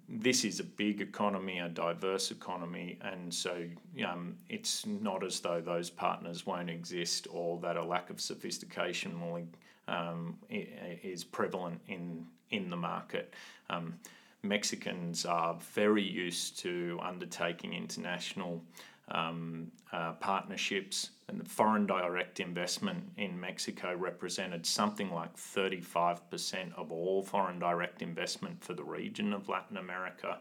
this 0.08 0.46
is 0.46 0.60
a 0.60 0.64
big 0.64 1.02
economy, 1.02 1.60
a 1.60 1.70
diverse 1.70 2.30
economy, 2.30 3.00
and 3.02 3.34
so 3.34 3.66
um, 4.08 4.36
it's 4.50 4.86
not 4.86 5.24
as 5.24 5.40
though 5.40 5.62
those 5.62 5.90
partners 5.90 6.46
won't 6.46 6.70
exist 6.70 7.28
or 7.32 7.58
that 7.60 7.78
a 7.78 7.84
lack 7.84 8.10
of 8.10 8.22
sophistication 8.22 9.20
will, 9.20 9.48
um, 9.88 10.38
is 10.50 11.24
prevalent 11.24 11.82
in 11.88 12.26
in 12.52 12.70
the 12.70 12.78
market. 12.78 13.34
Um, 13.70 13.96
Mexicans 14.44 15.26
are 15.26 15.58
very 15.74 16.04
used 16.04 16.60
to 16.60 17.00
undertaking 17.02 17.74
international 17.74 18.64
um, 19.10 19.72
uh, 19.92 20.14
partnerships, 20.14 21.12
and 21.28 21.40
the 21.40 21.46
foreign 21.46 21.86
direct 21.86 22.40
investment 22.40 23.04
in 23.18 23.40
Mexico 23.40 23.96
represented 23.96 24.66
something 24.66 25.12
like 25.12 25.36
35% 25.36 26.74
of 26.76 26.92
all 26.92 27.24
foreign 27.24 27.60
direct 27.60 28.02
investment 28.02 28.64
for 28.64 28.74
the 28.74 28.84
region 28.84 29.34
of 29.34 29.50
Latin 29.50 29.78
America. 29.78 30.40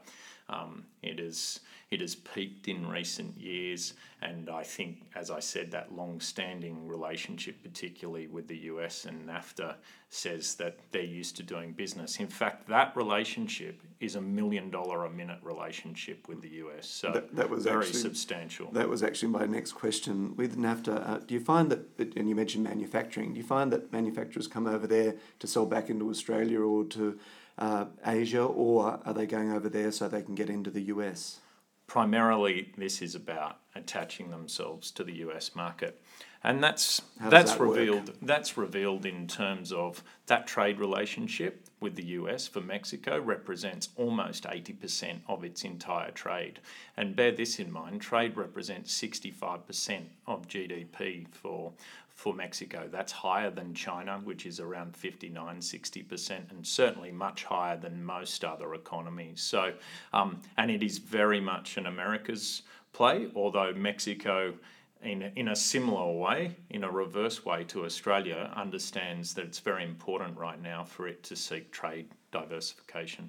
Um, 0.49 0.85
it 1.03 1.21
is 1.21 1.61
it 1.91 2.01
has 2.01 2.15
peaked 2.17 2.67
in 2.67 2.89
recent 2.89 3.39
years, 3.39 3.95
and 4.21 4.51
I 4.51 4.65
think, 4.65 5.07
as 5.15 5.31
I 5.31 5.39
said, 5.39 5.71
that 5.71 5.95
long-standing 5.95 6.89
relationship, 6.89 7.63
particularly 7.63 8.27
with 8.27 8.49
the 8.49 8.57
US 8.73 9.05
and 9.05 9.29
NAFTA, 9.29 9.77
says 10.09 10.57
that 10.57 10.79
they're 10.91 11.03
used 11.03 11.37
to 11.37 11.43
doing 11.43 11.73
business. 11.73 12.19
In 12.19 12.27
fact, 12.27 12.69
that 12.69 12.97
relationship 12.97 13.81
is 14.01 14.17
a 14.17 14.21
million-dollar 14.21 15.05
a 15.05 15.11
minute 15.11 15.39
relationship 15.43 16.27
with 16.29 16.43
the 16.43 16.49
US, 16.65 16.89
so 16.89 17.13
that, 17.13 17.35
that 17.37 17.49
was 17.49 17.65
very 17.65 17.85
actually, 17.85 18.01
substantial. 18.01 18.71
That 18.73 18.89
was 18.89 19.03
actually 19.03 19.29
my 19.29 19.47
next 19.47 19.73
question 19.73 20.35
with 20.37 20.59
NAFTA. 20.59 21.09
Uh, 21.09 21.19
do 21.19 21.35
you 21.35 21.41
find 21.41 21.71
that, 21.71 22.17
and 22.17 22.29
you 22.29 22.35
mentioned 22.35 22.65
manufacturing, 22.65 23.35
do 23.35 23.39
you 23.39 23.47
find 23.47 23.73
that 23.73 23.93
manufacturers 23.93 24.47
come 24.47 24.67
over 24.67 24.87
there 24.87 25.15
to 25.39 25.47
sell 25.47 25.65
back 25.65 25.91
into 25.91 26.11
Australia 26.11 26.61
or 26.61 26.85
to 26.87 27.19
uh, 27.59 27.87
Asia, 28.05 28.45
or 28.45 29.01
are 29.05 29.15
they 29.15 29.27
going 29.27 29.53
over 29.53 29.69
there 29.69 29.93
so 29.93 30.09
they 30.09 30.23
can 30.23 30.35
get 30.35 30.51
into 30.51 30.71
the 30.71 30.83
US? 30.83 31.41
Primarily, 31.87 32.73
this 32.77 33.03
is 33.03 33.15
about 33.15 33.59
attaching 33.75 34.31
themselves 34.31 34.91
to 34.93 35.05
the 35.05 35.13
US 35.27 35.55
market, 35.55 36.01
and 36.43 36.63
that's 36.65 37.03
that's 37.21 37.53
that 37.53 37.61
revealed. 37.61 38.09
Work? 38.09 38.17
That's 38.23 38.57
revealed 38.57 39.05
in 39.05 39.27
terms 39.27 39.71
of 39.71 40.03
that 40.27 40.47
trade 40.47 40.81
relationship 40.81 41.67
with 41.81 41.95
the 41.97 42.05
US 42.05 42.49
for 42.49 42.63
Mexico 42.63 43.21
represents 43.21 43.91
almost 43.97 44.47
eighty 44.51 44.73
percent 44.73 45.23
of 45.29 45.45
its 45.45 45.63
entire 45.63 46.11
trade, 46.11 46.61
and 46.97 47.15
bear 47.15 47.33
this 47.33 47.59
in 47.59 47.71
mind: 47.71 48.01
trade 48.01 48.37
represents 48.37 48.93
sixty 48.93 49.31
five 49.31 49.67
percent 49.67 50.09
of 50.27 50.49
GDP 50.49 51.27
for 51.31 51.73
for 52.15 52.33
Mexico. 52.33 52.89
That's 52.91 53.13
higher 53.13 53.51
than 53.51 53.75
China, 53.75 54.21
which 54.23 54.47
is 54.47 54.61
around 54.61 54.97
59, 54.97 55.59
60%, 55.59 56.51
and 56.51 56.67
certainly 56.67 57.11
much 57.11 57.45
higher 57.45 57.77
than 57.77 58.03
most 58.03 58.45
other 58.45 58.75
economies. 58.75 59.41
So, 59.41 59.75
um, 60.13 60.41
and 60.57 60.71
it 60.71 60.83
is 60.83 60.99
very 60.99 61.41
much 61.41 61.77
an 61.77 61.87
America's 61.87 62.63
play, 62.93 63.29
although 63.35 63.73
Mexico, 63.75 64.55
in, 65.03 65.23
in 65.35 65.49
a 65.49 65.57
similar 65.57 66.13
way, 66.13 66.57
in 66.71 66.85
a 66.85 66.91
reverse 66.91 67.45
way 67.45 67.65
to 67.65 67.85
Australia, 67.85 68.51
understands 68.55 69.35
that 69.35 69.45
it's 69.45 69.59
very 69.59 69.85
important 69.85 70.39
right 70.39 70.63
now 70.63 70.85
for 70.85 71.09
it 71.09 71.23
to 71.25 71.37
seek 71.37 71.73
trade 71.73 72.09
diversification. 72.31 73.29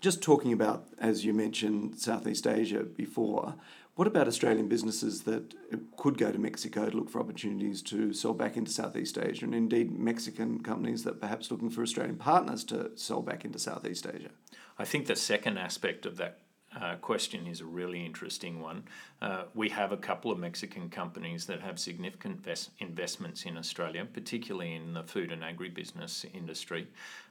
Just 0.00 0.22
talking 0.22 0.52
about, 0.52 0.86
as 0.98 1.24
you 1.24 1.32
mentioned, 1.32 1.98
Southeast 1.98 2.46
Asia 2.46 2.82
before, 2.82 3.54
what 3.96 4.06
about 4.06 4.28
Australian 4.28 4.68
businesses 4.68 5.22
that 5.24 5.54
could 5.96 6.16
go 6.16 6.32
to 6.32 6.38
Mexico 6.38 6.88
to 6.88 6.96
look 6.96 7.10
for 7.10 7.20
opportunities 7.20 7.82
to 7.82 8.12
sell 8.14 8.32
back 8.32 8.56
into 8.56 8.70
Southeast 8.70 9.18
Asia, 9.18 9.44
and 9.44 9.54
indeed 9.54 9.90
Mexican 9.92 10.62
companies 10.62 11.04
that 11.04 11.20
perhaps 11.20 11.50
looking 11.50 11.68
for 11.68 11.82
Australian 11.82 12.16
partners 12.16 12.64
to 12.64 12.90
sell 12.96 13.20
back 13.20 13.44
into 13.44 13.58
Southeast 13.58 14.06
Asia? 14.06 14.30
I 14.78 14.84
think 14.84 15.06
the 15.06 15.16
second 15.16 15.58
aspect 15.58 16.06
of 16.06 16.16
that 16.16 16.38
uh, 16.78 16.94
question 16.96 17.46
is 17.46 17.60
a 17.60 17.64
really 17.64 18.04
interesting 18.04 18.60
one. 18.60 18.84
Uh, 19.20 19.44
we 19.54 19.68
have 19.68 19.90
a 19.90 19.96
couple 19.96 20.30
of 20.30 20.38
Mexican 20.38 20.88
companies 20.88 21.46
that 21.46 21.60
have 21.60 21.78
significant 21.78 22.40
ves- 22.42 22.70
investments 22.78 23.44
in 23.44 23.56
Australia, 23.56 24.06
particularly 24.12 24.74
in 24.74 24.94
the 24.94 25.02
food 25.02 25.32
and 25.32 25.42
agribusiness 25.42 26.24
industry. 26.34 26.86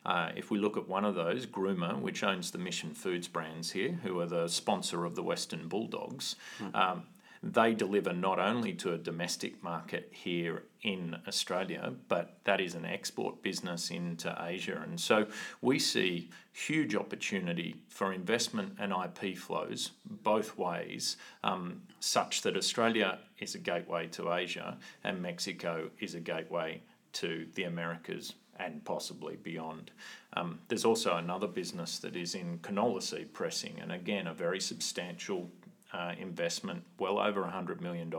Uh, 0.05 0.29
if 0.36 0.51
we 0.51 0.58
look 0.58 0.75
at 0.75 0.88
one 0.88 1.05
of 1.05 1.15
those, 1.15 1.46
Gruma, 1.46 2.00
which 2.00 2.24
owns 2.24 2.51
the 2.51 2.58
Mission 2.58 2.93
Foods 2.93 3.27
brands 3.27 3.72
here, 3.72 4.00
who 4.03 4.19
are 4.19 4.25
the 4.25 4.48
sponsor 4.48 5.05
of 5.05 5.15
the 5.15 5.24
Western 5.24 5.67
Bulldogs, 5.67 6.36
mm. 6.60 6.75
um, 6.75 7.03
they 7.41 7.74
deliver 7.74 8.12
not 8.12 8.39
only 8.39 8.74
to 8.74 8.93
a 8.93 8.98
domestic 8.98 9.63
market 9.63 10.10
here 10.12 10.63
in 10.81 11.17
Australia, 11.27 11.93
but 12.08 12.38
that 12.43 12.60
is 12.60 12.75
an 12.75 12.86
export 12.86 13.41
business 13.41 13.91
into 13.91 14.36
Asia. 14.39 14.81
And 14.84 15.00
so 15.00 15.27
we 15.62 15.79
see 15.79 16.29
huge 16.51 16.96
opportunity 16.96 17.75
for 17.88 18.12
investment 18.12 18.75
and 18.79 18.91
IP 18.93 19.38
flows 19.38 19.91
both 20.05 20.58
ways, 20.58 21.17
um, 21.43 21.81
such 22.00 22.41
that 22.41 22.58
Australia 22.58 23.19
is 23.39 23.55
a 23.55 23.60
gateway 23.60 24.08
to 24.08 24.34
Asia 24.34 24.77
and 25.03 25.22
Mexico 25.22 25.89
is 26.00 26.15
a 26.15 26.19
gateway 26.19 26.81
to 27.13 27.48
the 27.55 27.63
Americas 27.63 28.34
and 28.60 28.84
possibly 28.84 29.38
beyond. 29.38 29.91
Um, 30.34 30.60
there's 30.67 30.86
also 30.86 31.15
another 31.15 31.48
business 31.48 32.00
that 32.00 32.15
is 32.15 32.36
in 32.36 32.60
canola 32.60 33.01
seed 33.01 33.34
pressing, 33.34 33.79
and 33.81 33.91
again, 33.91 34.27
a 34.27 34.34
very 34.34 34.60
substantial 34.60 35.50
uh, 35.93 36.13
investment, 36.19 36.84
well 37.00 37.19
over 37.19 37.41
$100 37.41 37.81
million, 37.81 38.13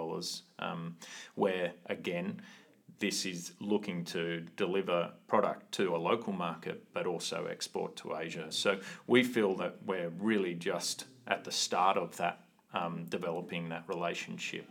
um, 0.59 0.97
where 1.35 1.73
again, 1.87 2.41
this 2.99 3.25
is 3.25 3.53
looking 3.61 4.05
to 4.05 4.45
deliver 4.57 5.11
product 5.27 5.73
to 5.73 5.97
a 5.97 5.99
local 5.99 6.33
market 6.33 6.85
but 6.93 7.07
also 7.07 7.47
export 7.47 7.97
to 7.97 8.17
Asia. 8.17 8.47
So 8.51 8.79
we 9.07 9.25
feel 9.25 9.57
that 9.57 9.77
we're 9.85 10.11
really 10.11 10.55
just 10.55 11.07
at 11.27 11.45
the 11.45 11.53
start 11.53 11.97
of 11.97 12.17
that, 12.19 12.41
um, 12.75 13.07
developing 13.09 13.71
that 13.71 13.85
relationship. 13.89 14.67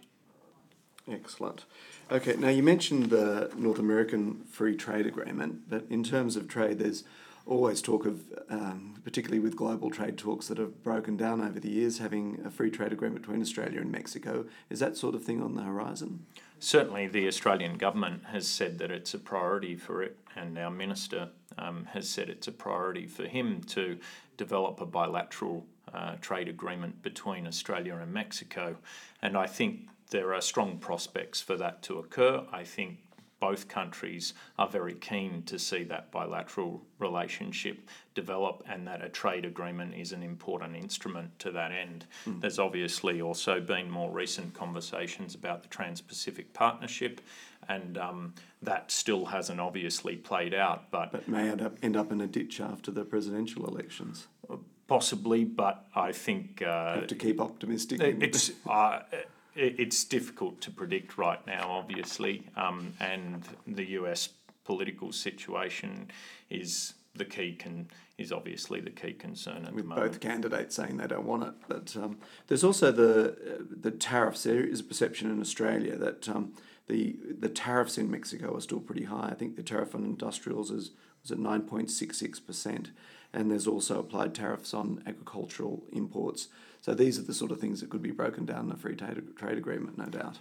Excellent. 1.12 1.66
Okay, 2.12 2.36
now 2.36 2.50
you 2.50 2.62
mentioned 2.62 3.10
the 3.10 3.52
North 3.56 3.80
American 3.80 4.44
Free 4.46 4.76
Trade 4.76 5.08
Agreement, 5.08 5.68
but 5.68 5.86
in 5.90 6.04
terms 6.04 6.36
of 6.36 6.48
trade, 6.48 6.78
there's 6.80 7.04
always 7.50 7.82
talk 7.82 8.06
of, 8.06 8.22
um, 8.50 8.94
particularly 9.04 9.40
with 9.40 9.56
global 9.56 9.90
trade 9.90 10.18
talks 10.18 10.48
that 10.48 10.60
have 10.60 10.84
broken 10.84 11.18
down 11.18 11.42
over 11.42 11.60
the 11.60 11.70
years, 11.70 11.98
having 11.98 12.40
a 12.46 12.52
free 12.52 12.70
trade 12.70 12.94
agreement 12.94 13.24
between 13.24 13.42
Australia 13.42 13.82
and 13.82 13.92
Mexico. 13.92 14.46
Is 14.70 14.80
that 14.80 14.96
sort 14.96 15.16
of 15.16 15.24
thing 15.24 15.42
on 15.42 15.56
the 15.56 15.64
horizon? 15.64 16.26
Certainly, 16.60 17.08
the 17.08 17.28
Australian 17.28 17.78
government 17.78 18.26
has 18.26 18.48
said 18.48 18.78
that 18.78 18.92
it's 18.92 19.14
a 19.14 19.20
priority 19.20 19.76
for 19.76 20.04
it, 20.04 20.18
and 20.36 20.58
our 20.58 20.70
minister 20.70 21.30
um, 21.58 21.86
has 21.94 22.08
said 22.08 22.30
it's 22.30 22.48
a 22.48 22.52
priority 22.52 23.08
for 23.08 23.24
him 23.24 23.62
to 23.64 23.98
develop 24.38 24.80
a 24.80 24.86
bilateral 24.86 25.66
uh, 25.94 26.16
trade 26.22 26.48
agreement 26.48 27.02
between 27.02 27.48
Australia 27.48 27.96
and 27.96 28.14
Mexico. 28.14 28.76
And 29.22 29.36
I 29.36 29.48
think 29.48 29.90
there 30.12 30.34
are 30.34 30.42
strong 30.42 30.78
prospects 30.78 31.42
for 31.42 31.58
that 31.58 31.82
to 31.84 31.98
occur. 31.98 32.44
I 32.52 32.64
think 32.64 33.00
both 33.40 33.68
countries 33.68 34.34
are 34.58 34.68
very 34.68 34.96
keen 34.96 35.44
to 35.44 35.58
see 35.58 35.84
that 35.84 36.12
bilateral 36.12 36.82
relationship 37.00 37.90
develop 38.14 38.64
and 38.68 38.86
that 38.88 39.04
a 39.04 39.10
trade 39.10 39.46
agreement 39.46 39.94
is 39.96 40.12
an 40.12 40.24
important 40.24 40.76
instrument 40.76 41.38
to 41.40 41.52
that 41.52 41.72
end. 41.72 42.06
Mm. 42.26 42.42
There's 42.42 42.60
obviously 42.60 43.22
also 43.22 43.60
been 43.60 43.90
more 43.90 44.12
recent 44.12 44.54
conversations 44.54 45.36
about 45.36 45.62
the 45.62 45.70
Trans 45.70 46.02
Pacific 46.02 46.54
Partnership, 46.54 47.22
and 47.68 47.98
um, 47.98 48.34
that 48.62 48.92
still 48.92 49.26
hasn't 49.26 49.60
obviously 49.60 50.16
played 50.16 50.54
out. 50.54 50.92
But, 50.92 51.12
but 51.12 51.28
may 51.28 51.50
end 51.50 51.62
up, 51.62 51.78
end 51.82 51.96
up 51.96 52.12
in 52.12 52.20
a 52.22 52.28
ditch 52.28 52.60
after 52.60 52.92
the 52.92 53.06
presidential 53.06 53.66
elections. 53.68 54.28
Possibly, 54.88 55.46
but 55.46 55.86
I 55.96 56.12
think. 56.12 56.64
Uh, 56.64 56.96
Have 56.96 57.08
to 57.08 57.16
keep 57.16 57.40
optimistic. 57.40 58.02
It's. 58.02 58.52
Uh, 58.68 59.02
it's 59.60 60.04
difficult 60.04 60.62
to 60.62 60.72
predict 60.72 61.18
right 61.18 61.46
now, 61.46 61.70
obviously, 61.70 62.48
um, 62.56 62.94
and 63.00 63.44
the 63.68 63.86
US 64.00 64.30
political 64.64 65.12
situation 65.12 66.10
is 66.50 66.94
the 67.16 67.26
key 67.26 67.56
con- 67.56 67.88
is 68.18 68.32
obviously 68.32 68.80
the 68.80 68.90
key 68.92 69.14
concern 69.14 69.66
at 69.66 69.74
With 69.74 69.84
the 69.84 69.90
moment. 69.90 70.12
both 70.12 70.20
candidates 70.22 70.76
saying 70.76 70.98
they 70.98 71.08
don't 71.08 71.26
want 71.26 71.44
it, 71.44 71.54
but 71.68 71.96
um, 71.98 72.18
there's 72.48 72.64
also 72.64 72.92
the 72.92 73.32
uh, 73.32 73.64
the 73.82 73.92
tariffs. 73.92 74.44
There 74.44 74.64
is 74.64 74.80
a 74.80 74.84
perception 74.84 75.30
in 75.32 75.40
Australia 75.42 75.98
that 75.98 76.30
um, 76.30 76.54
the 76.88 77.18
the 77.40 77.50
tariffs 77.50 77.98
in 77.98 78.10
Mexico 78.12 78.56
are 78.56 78.62
still 78.62 78.80
pretty 78.80 79.06
high. 79.06 79.30
I 79.32 79.36
think 79.36 79.56
the 79.56 79.64
tariff 79.64 79.96
on 79.96 80.04
industrials 80.04 80.70
is 80.72 80.92
was 81.24 81.32
at 81.32 81.40
nine 81.40 81.64
point 81.64 81.90
six 81.92 82.18
six 82.18 82.40
percent, 82.40 82.92
and 83.34 83.52
there's 83.52 83.68
also 83.68 84.00
applied 84.00 84.34
tariffs 84.34 84.74
on 84.74 85.04
agricultural 85.06 85.84
imports. 85.92 86.48
So 86.82 86.94
these 86.94 87.20
are 87.20 87.24
the 87.24 87.34
sort 87.34 87.52
of 87.52 87.60
things 87.60 87.82
that 87.82 87.90
could 87.90 88.02
be 88.02 88.12
broken 88.12 88.46
down 88.46 88.66
in 88.66 88.72
a 88.72 88.78
free 88.78 88.96
trade, 88.96 89.22
trade 89.36 89.58
agreement, 89.58 89.98
no 89.98 90.06
doubt. 90.06 90.40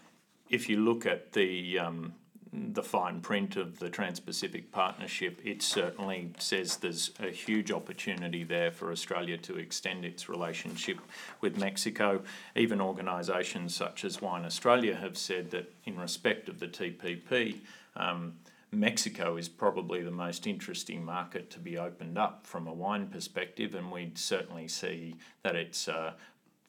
If 0.48 0.68
you 0.68 0.78
look 0.78 1.04
at 1.04 1.32
the 1.32 1.78
um, 1.78 2.14
the 2.52 2.82
fine 2.82 3.20
print 3.20 3.56
of 3.56 3.78
the 3.78 3.90
Trans 3.90 4.20
Pacific 4.20 4.72
Partnership, 4.72 5.40
it 5.44 5.62
certainly 5.62 6.32
says 6.38 6.76
there's 6.76 7.10
a 7.20 7.30
huge 7.30 7.70
opportunity 7.70 8.44
there 8.44 8.70
for 8.70 8.90
Australia 8.90 9.36
to 9.38 9.56
extend 9.58 10.04
its 10.04 10.28
relationship 10.28 10.98
with 11.40 11.58
Mexico. 11.58 12.22
Even 12.56 12.80
organisations 12.80 13.74
such 13.74 14.04
as 14.04 14.22
Wine 14.22 14.44
Australia 14.44 14.94
have 14.94 15.18
said 15.18 15.50
that, 15.50 15.72
in 15.84 15.98
respect 15.98 16.48
of 16.48 16.58
the 16.58 16.68
TPP, 16.68 17.58
um, 17.96 18.34
Mexico 18.70 19.36
is 19.36 19.48
probably 19.48 20.02
the 20.02 20.10
most 20.10 20.46
interesting 20.46 21.04
market 21.04 21.50
to 21.50 21.58
be 21.58 21.78
opened 21.78 22.18
up 22.18 22.46
from 22.46 22.66
a 22.66 22.72
wine 22.72 23.06
perspective, 23.06 23.74
and 23.74 23.90
we'd 23.90 24.18
certainly 24.18 24.68
see 24.68 25.16
that 25.42 25.56
it's 25.56 25.88
a 25.88 26.14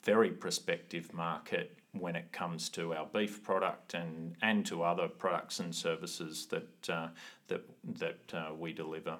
very 0.03 0.29
prospective 0.29 1.13
market 1.13 1.75
when 1.91 2.15
it 2.15 2.31
comes 2.31 2.69
to 2.69 2.93
our 2.93 3.05
beef 3.07 3.43
product 3.43 3.93
and, 3.93 4.35
and 4.41 4.65
to 4.65 4.83
other 4.83 5.07
products 5.07 5.59
and 5.59 5.73
services 5.73 6.45
that 6.47 6.89
uh, 6.89 7.07
that 7.47 7.63
that 7.83 8.33
uh, 8.33 8.53
we 8.57 8.71
deliver. 8.71 9.17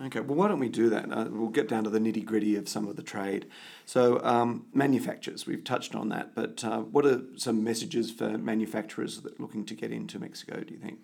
Okay, 0.00 0.20
well, 0.20 0.36
why 0.36 0.48
don't 0.48 0.60
we 0.60 0.68
do 0.68 0.88
that? 0.88 1.12
Uh, 1.12 1.26
we'll 1.30 1.48
get 1.48 1.68
down 1.68 1.84
to 1.84 1.90
the 1.90 1.98
nitty 1.98 2.24
gritty 2.24 2.56
of 2.56 2.68
some 2.68 2.88
of 2.88 2.96
the 2.96 3.02
trade. 3.02 3.46
So, 3.84 4.22
um, 4.24 4.66
manufacturers, 4.72 5.46
we've 5.46 5.64
touched 5.64 5.94
on 5.94 6.08
that, 6.08 6.34
but 6.34 6.64
uh, 6.64 6.80
what 6.80 7.04
are 7.04 7.20
some 7.36 7.62
messages 7.62 8.10
for 8.10 8.38
manufacturers 8.38 9.20
that 9.20 9.38
looking 9.38 9.66
to 9.66 9.74
get 9.74 9.92
into 9.92 10.18
Mexico? 10.18 10.60
Do 10.60 10.72
you 10.72 10.80
think? 10.80 11.00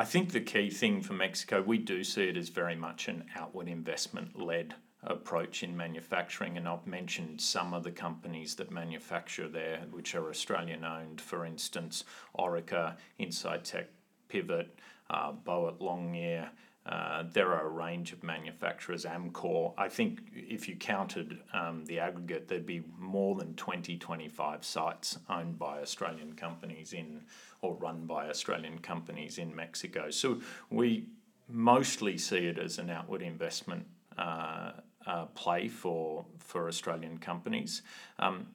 I 0.00 0.04
think 0.04 0.30
the 0.30 0.40
key 0.40 0.70
thing 0.70 1.02
for 1.02 1.14
Mexico, 1.14 1.60
we 1.60 1.76
do 1.76 2.04
see 2.04 2.28
it 2.28 2.36
as 2.36 2.50
very 2.50 2.76
much 2.76 3.08
an 3.08 3.24
outward 3.34 3.66
investment 3.66 4.40
led 4.40 4.76
approach 5.02 5.64
in 5.64 5.76
manufacturing. 5.76 6.56
And 6.56 6.68
I've 6.68 6.86
mentioned 6.86 7.40
some 7.40 7.74
of 7.74 7.82
the 7.82 7.90
companies 7.90 8.54
that 8.56 8.70
manufacture 8.70 9.48
there, 9.48 9.80
which 9.90 10.14
are 10.14 10.30
Australian 10.30 10.84
owned, 10.84 11.20
for 11.20 11.44
instance, 11.44 12.04
Orica, 12.38 12.96
Incitec, 13.18 13.86
Pivot, 14.28 14.78
uh, 15.10 15.32
Boart 15.32 15.80
Longyear. 15.80 16.50
Uh, 16.88 17.22
there 17.34 17.52
are 17.52 17.66
a 17.66 17.68
range 17.68 18.12
of 18.12 18.22
manufacturers, 18.22 19.04
Amcor. 19.04 19.74
I 19.76 19.90
think 19.90 20.20
if 20.32 20.68
you 20.68 20.74
counted 20.74 21.38
um, 21.52 21.84
the 21.84 21.98
aggregate, 21.98 22.48
there'd 22.48 22.64
be 22.64 22.82
more 22.98 23.34
than 23.34 23.54
20, 23.56 23.98
25 23.98 24.64
sites 24.64 25.18
owned 25.28 25.58
by 25.58 25.80
Australian 25.80 26.32
companies 26.32 26.94
in 26.94 27.20
or 27.60 27.74
run 27.74 28.06
by 28.06 28.30
Australian 28.30 28.78
companies 28.78 29.36
in 29.36 29.54
Mexico. 29.54 30.08
So 30.08 30.40
we 30.70 31.08
mostly 31.46 32.16
see 32.16 32.46
it 32.46 32.58
as 32.58 32.78
an 32.78 32.88
outward 32.88 33.20
investment 33.20 33.86
uh, 34.16 34.72
uh, 35.06 35.26
play 35.26 35.68
for 35.68 36.24
for 36.38 36.68
Australian 36.68 37.18
companies. 37.18 37.82
Um, 38.18 38.46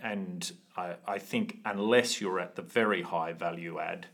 and 0.00 0.52
I, 0.76 0.94
I 1.06 1.18
think 1.18 1.58
unless 1.64 2.20
you're 2.20 2.38
at 2.38 2.54
the 2.54 2.62
very 2.62 3.02
high 3.02 3.32
value 3.32 3.80
add 3.80 4.06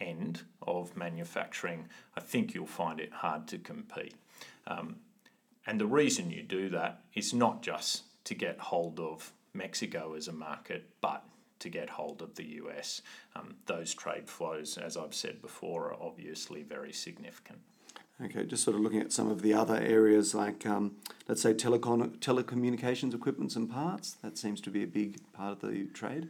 end 0.00 0.42
of 0.66 0.96
manufacturing, 0.96 1.88
I 2.16 2.20
think 2.20 2.54
you'll 2.54 2.66
find 2.66 3.00
it 3.00 3.12
hard 3.12 3.46
to 3.48 3.58
compete. 3.58 4.14
Um, 4.66 4.96
and 5.66 5.80
the 5.80 5.86
reason 5.86 6.30
you 6.30 6.42
do 6.42 6.68
that 6.70 7.00
is 7.14 7.32
not 7.32 7.62
just 7.62 8.02
to 8.24 8.34
get 8.34 8.58
hold 8.58 9.00
of 9.00 9.32
Mexico 9.52 10.14
as 10.14 10.28
a 10.28 10.32
market, 10.32 10.88
but 11.00 11.24
to 11.60 11.68
get 11.68 11.90
hold 11.90 12.20
of 12.20 12.34
the 12.34 12.44
US. 12.62 13.00
Um, 13.34 13.54
those 13.66 13.94
trade 13.94 14.28
flows, 14.28 14.76
as 14.76 14.96
I've 14.96 15.14
said 15.14 15.40
before, 15.40 15.92
are 15.92 16.02
obviously 16.02 16.62
very 16.62 16.92
significant. 16.92 17.60
Okay, 18.22 18.44
just 18.44 18.62
sort 18.62 18.76
of 18.76 18.82
looking 18.82 19.00
at 19.00 19.12
some 19.12 19.28
of 19.28 19.42
the 19.42 19.54
other 19.54 19.76
areas 19.76 20.34
like, 20.34 20.66
um, 20.66 20.96
let's 21.26 21.42
say, 21.42 21.52
telecom- 21.52 22.18
telecommunications 22.18 23.12
equipments 23.14 23.56
and 23.56 23.68
parts. 23.68 24.12
That 24.22 24.38
seems 24.38 24.60
to 24.62 24.70
be 24.70 24.84
a 24.84 24.86
big 24.86 25.20
part 25.32 25.52
of 25.52 25.60
the 25.60 25.86
trade. 25.86 26.28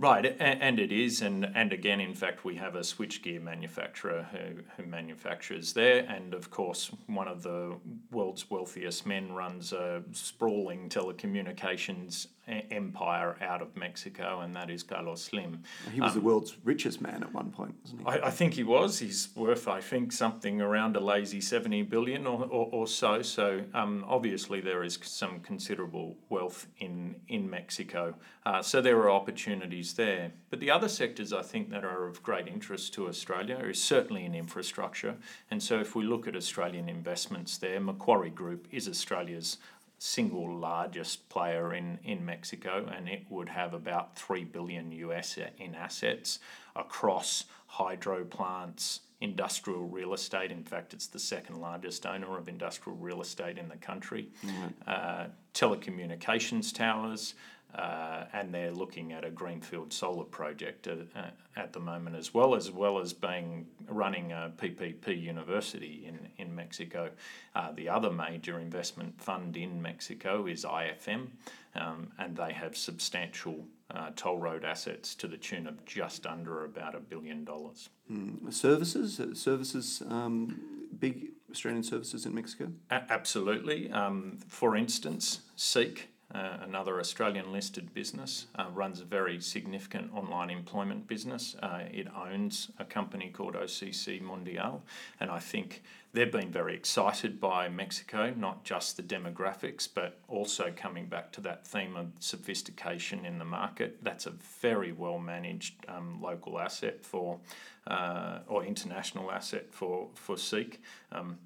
Right, 0.00 0.36
and 0.38 0.78
it 0.78 0.92
is, 0.92 1.22
and, 1.22 1.44
and 1.56 1.72
again, 1.72 2.00
in 2.00 2.14
fact, 2.14 2.44
we 2.44 2.54
have 2.54 2.76
a 2.76 2.82
switchgear 2.82 3.42
manufacturer 3.42 4.28
who, 4.30 4.62
who 4.76 4.88
manufactures 4.88 5.72
there, 5.72 6.06
and 6.08 6.34
of 6.34 6.52
course, 6.52 6.92
one 7.08 7.26
of 7.26 7.42
the 7.42 7.76
world's 8.12 8.48
wealthiest 8.48 9.06
men 9.06 9.32
runs 9.32 9.72
a 9.72 10.04
sprawling 10.12 10.88
telecommunications 10.88 12.28
empire 12.48 13.36
out 13.40 13.62
of 13.62 13.76
Mexico, 13.76 14.40
and 14.40 14.54
that 14.56 14.70
is 14.70 14.82
Carlos 14.82 15.22
Slim. 15.22 15.62
He 15.92 16.00
was 16.00 16.12
um, 16.12 16.18
the 16.18 16.24
world's 16.24 16.56
richest 16.64 17.00
man 17.00 17.22
at 17.22 17.32
one 17.32 17.50
point, 17.50 17.74
wasn't 17.82 18.00
he? 18.00 18.06
I, 18.06 18.26
I, 18.26 18.30
think 18.30 18.54
he 18.54 18.64
was. 18.64 18.98
He's 18.98 19.28
worth, 19.34 19.68
I 19.68 19.80
think, 19.80 20.12
something 20.12 20.60
around 20.60 20.96
a 20.96 21.00
lazy 21.00 21.40
70 21.40 21.82
billion 21.82 22.26
or, 22.26 22.44
or, 22.44 22.68
or 22.72 22.86
so. 22.86 23.22
So 23.22 23.64
um, 23.74 24.04
obviously, 24.08 24.60
there 24.60 24.82
is 24.82 24.98
some 25.02 25.40
considerable 25.40 26.16
wealth 26.28 26.66
in, 26.78 27.16
in 27.28 27.48
Mexico. 27.48 28.14
Uh, 28.44 28.62
so 28.62 28.80
there 28.80 28.98
are 28.98 29.10
opportunities 29.10 29.94
there. 29.94 30.32
But 30.50 30.60
the 30.60 30.70
other 30.70 30.88
sectors 30.88 31.32
I 31.32 31.42
think 31.42 31.70
that 31.70 31.84
are 31.84 32.06
of 32.06 32.22
great 32.22 32.48
interest 32.48 32.94
to 32.94 33.08
Australia 33.08 33.58
is 33.58 33.82
certainly 33.82 34.24
in 34.24 34.34
infrastructure. 34.34 35.16
And 35.50 35.62
so 35.62 35.78
if 35.80 35.94
we 35.94 36.04
look 36.04 36.26
at 36.26 36.34
Australian 36.34 36.88
investments 36.88 37.58
there, 37.58 37.80
Macquarie 37.80 38.30
Group 38.30 38.66
is 38.70 38.88
Australia's 38.88 39.58
single 39.98 40.54
largest 40.54 41.28
player 41.28 41.74
in, 41.74 41.98
in 42.04 42.24
Mexico, 42.24 42.88
and 42.94 43.08
it 43.08 43.24
would 43.28 43.48
have 43.48 43.74
about 43.74 44.16
3 44.16 44.44
billion 44.44 44.92
US 44.92 45.38
in 45.58 45.74
assets 45.74 46.38
across 46.76 47.44
hydro 47.66 48.24
plants, 48.24 49.00
industrial 49.20 49.88
real 49.88 50.14
estate. 50.14 50.52
In 50.52 50.62
fact, 50.62 50.94
it's 50.94 51.08
the 51.08 51.18
second 51.18 51.60
largest 51.60 52.06
owner 52.06 52.38
of 52.38 52.48
industrial 52.48 52.96
real 52.96 53.20
estate 53.20 53.58
in 53.58 53.68
the 53.68 53.76
country, 53.76 54.28
mm-hmm. 54.46 54.66
uh, 54.86 55.26
telecommunications 55.52 56.72
towers, 56.72 57.34
uh, 57.74 58.24
and 58.32 58.52
they're 58.52 58.72
looking 58.72 59.12
at 59.12 59.24
a 59.24 59.30
greenfield 59.30 59.92
solar 59.92 60.24
project 60.24 60.86
at, 60.86 60.98
uh, 61.14 61.30
at 61.56 61.72
the 61.72 61.80
moment 61.80 62.16
as 62.16 62.32
well, 62.32 62.54
as 62.54 62.70
well 62.70 62.98
as 62.98 63.12
being 63.12 63.66
running 63.88 64.32
a 64.32 64.50
PPP 64.56 65.20
university 65.20 66.04
in, 66.06 66.18
in 66.38 66.54
Mexico. 66.54 67.10
Uh, 67.54 67.72
the 67.72 67.88
other 67.88 68.10
major 68.10 68.58
investment 68.58 69.20
fund 69.20 69.56
in 69.56 69.80
Mexico 69.82 70.46
is 70.46 70.64
IFM, 70.64 71.28
um, 71.74 72.10
and 72.18 72.36
they 72.36 72.52
have 72.52 72.76
substantial 72.76 73.66
uh, 73.90 74.10
toll 74.16 74.38
road 74.38 74.64
assets 74.64 75.14
to 75.14 75.28
the 75.28 75.36
tune 75.36 75.66
of 75.66 75.84
just 75.84 76.26
under 76.26 76.64
about 76.64 76.94
a 76.94 77.00
billion 77.00 77.44
dollars. 77.44 77.90
Mm. 78.10 78.52
Services, 78.52 79.20
uh, 79.20 79.34
services, 79.34 80.02
um, 80.08 80.58
big 80.98 81.28
Australian 81.50 81.82
services 81.82 82.26
in 82.26 82.34
Mexico. 82.34 82.70
A- 82.90 83.04
absolutely. 83.10 83.90
Um, 83.90 84.38
for 84.48 84.76
instance, 84.76 85.40
Seek 85.56 86.08
uh, 86.34 86.58
another 86.60 87.00
Australian 87.00 87.52
listed 87.52 87.94
business, 87.94 88.46
uh, 88.56 88.66
runs 88.74 89.00
a 89.00 89.04
very 89.04 89.40
significant 89.40 90.12
online 90.14 90.50
employment 90.50 91.06
business. 91.06 91.56
Uh, 91.62 91.84
it 91.90 92.06
owns 92.14 92.70
a 92.78 92.84
company 92.84 93.30
called 93.30 93.54
OCC 93.54 94.20
Mundial, 94.20 94.82
and 95.20 95.30
I 95.30 95.38
think 95.38 95.82
they've 96.12 96.30
been 96.30 96.50
very 96.50 96.74
excited 96.74 97.40
by 97.40 97.70
Mexico, 97.70 98.34
not 98.36 98.62
just 98.62 98.98
the 98.98 99.02
demographics, 99.02 99.88
but 99.92 100.18
also 100.28 100.70
coming 100.76 101.06
back 101.06 101.32
to 101.32 101.40
that 101.40 101.66
theme 101.66 101.96
of 101.96 102.08
sophistication 102.18 103.24
in 103.24 103.38
the 103.38 103.44
market. 103.46 103.96
That's 104.02 104.26
a 104.26 104.32
very 104.60 104.92
well 104.92 105.18
managed 105.18 105.86
um, 105.88 106.20
local 106.20 106.60
asset 106.60 107.04
for, 107.04 107.38
uh, 107.86 108.40
or 108.46 108.64
international 108.64 109.30
asset 109.30 109.68
for, 109.70 110.08
for 110.14 110.36
Seek. 110.36 110.82
Um, 111.10 111.38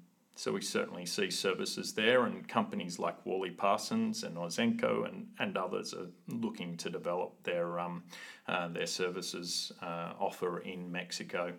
so 0.43 0.51
we 0.51 0.61
certainly 0.61 1.05
see 1.05 1.31
services 1.31 1.93
there, 1.93 2.25
and 2.25 2.45
companies 2.49 2.99
like 2.99 3.23
WorleyParsons 3.23 4.25
and 4.25 4.35
Ausenco 4.35 5.07
and, 5.07 5.27
and 5.39 5.57
others 5.57 5.93
are 5.93 6.07
looking 6.27 6.75
to 6.75 6.89
develop 6.89 7.41
their 7.43 7.79
um, 7.79 8.03
uh, 8.49 8.67
their 8.67 8.85
services 8.85 9.71
uh, 9.81 10.11
offer 10.19 10.59
in 10.59 10.91
Mexico 10.91 11.53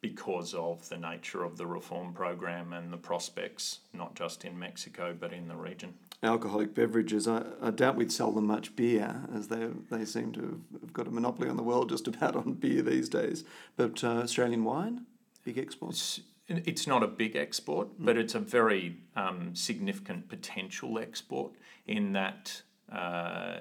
because 0.00 0.54
of 0.54 0.88
the 0.88 0.96
nature 0.96 1.42
of 1.42 1.56
the 1.56 1.66
reform 1.66 2.12
program 2.12 2.74
and 2.74 2.92
the 2.92 2.96
prospects, 2.96 3.80
not 3.92 4.14
just 4.14 4.44
in 4.44 4.56
Mexico 4.56 5.16
but 5.18 5.32
in 5.32 5.48
the 5.48 5.56
region. 5.56 5.92
Alcoholic 6.22 6.76
beverages, 6.76 7.26
I, 7.26 7.42
I 7.60 7.72
doubt 7.72 7.96
we'd 7.96 8.12
sell 8.12 8.30
them 8.30 8.46
much 8.46 8.76
beer, 8.76 9.20
as 9.34 9.48
they 9.48 9.66
they 9.90 10.04
seem 10.04 10.30
to 10.34 10.62
have 10.80 10.92
got 10.92 11.08
a 11.08 11.10
monopoly 11.10 11.48
on 11.48 11.56
the 11.56 11.64
world 11.64 11.88
just 11.88 12.06
about 12.06 12.36
on 12.36 12.52
beer 12.52 12.82
these 12.82 13.08
days. 13.08 13.42
But 13.76 14.04
uh, 14.04 14.18
Australian 14.18 14.62
wine, 14.62 15.06
big 15.42 15.58
exports. 15.58 16.20
It's 16.48 16.86
not 16.86 17.02
a 17.02 17.06
big 17.06 17.36
export, 17.36 17.88
but 17.98 18.16
it's 18.16 18.34
a 18.34 18.38
very 18.38 18.96
um, 19.14 19.54
significant 19.54 20.28
potential 20.28 20.98
export 20.98 21.52
in 21.86 22.12
that 22.14 22.62
uh, 22.90 23.58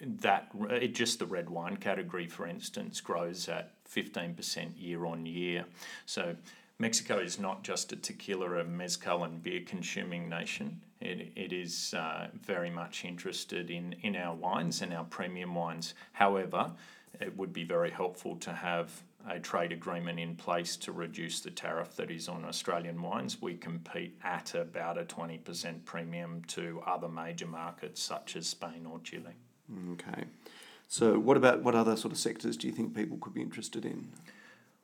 that 0.00 0.50
it, 0.70 0.94
just 0.94 1.18
the 1.18 1.26
red 1.26 1.50
wine 1.50 1.76
category, 1.76 2.28
for 2.28 2.46
instance, 2.46 3.02
grows 3.02 3.48
at 3.48 3.74
fifteen 3.84 4.34
percent 4.34 4.76
year 4.78 5.04
on 5.04 5.26
year. 5.26 5.66
So 6.06 6.36
Mexico 6.78 7.18
is 7.18 7.38
not 7.38 7.62
just 7.62 7.92
a 7.92 7.96
tequila, 7.96 8.60
a 8.60 8.64
mezcal, 8.64 9.24
and 9.24 9.42
beer 9.42 9.60
consuming 9.66 10.28
nation. 10.28 10.80
It, 11.00 11.32
it 11.36 11.52
is 11.52 11.94
uh, 11.94 12.28
very 12.42 12.70
much 12.70 13.04
interested 13.04 13.70
in, 13.70 13.94
in 14.02 14.16
our 14.16 14.34
wines 14.34 14.82
and 14.82 14.94
our 14.94 15.04
premium 15.04 15.54
wines. 15.54 15.94
However, 16.12 16.72
it 17.20 17.36
would 17.36 17.52
be 17.52 17.64
very 17.64 17.90
helpful 17.90 18.36
to 18.36 18.52
have 18.52 19.02
a 19.28 19.38
trade 19.38 19.72
agreement 19.72 20.18
in 20.18 20.36
place 20.36 20.76
to 20.76 20.92
reduce 20.92 21.40
the 21.40 21.50
tariff 21.50 21.96
that 21.96 22.10
is 22.10 22.28
on 22.28 22.44
Australian 22.44 23.00
wines. 23.02 23.40
We 23.42 23.54
compete 23.54 24.16
at 24.22 24.54
about 24.54 24.98
a 24.98 25.04
20% 25.04 25.84
premium 25.84 26.42
to 26.48 26.82
other 26.86 27.08
major 27.08 27.46
markets 27.46 28.02
such 28.02 28.36
as 28.36 28.46
Spain 28.46 28.86
or 28.90 29.00
Chile. 29.00 29.34
Okay. 29.92 30.24
So, 30.88 31.18
what 31.18 31.36
about 31.36 31.62
what 31.62 31.74
other 31.74 31.96
sort 31.96 32.12
of 32.12 32.18
sectors 32.18 32.56
do 32.56 32.68
you 32.68 32.72
think 32.72 32.94
people 32.94 33.18
could 33.20 33.34
be 33.34 33.42
interested 33.42 33.84
in? 33.84 34.08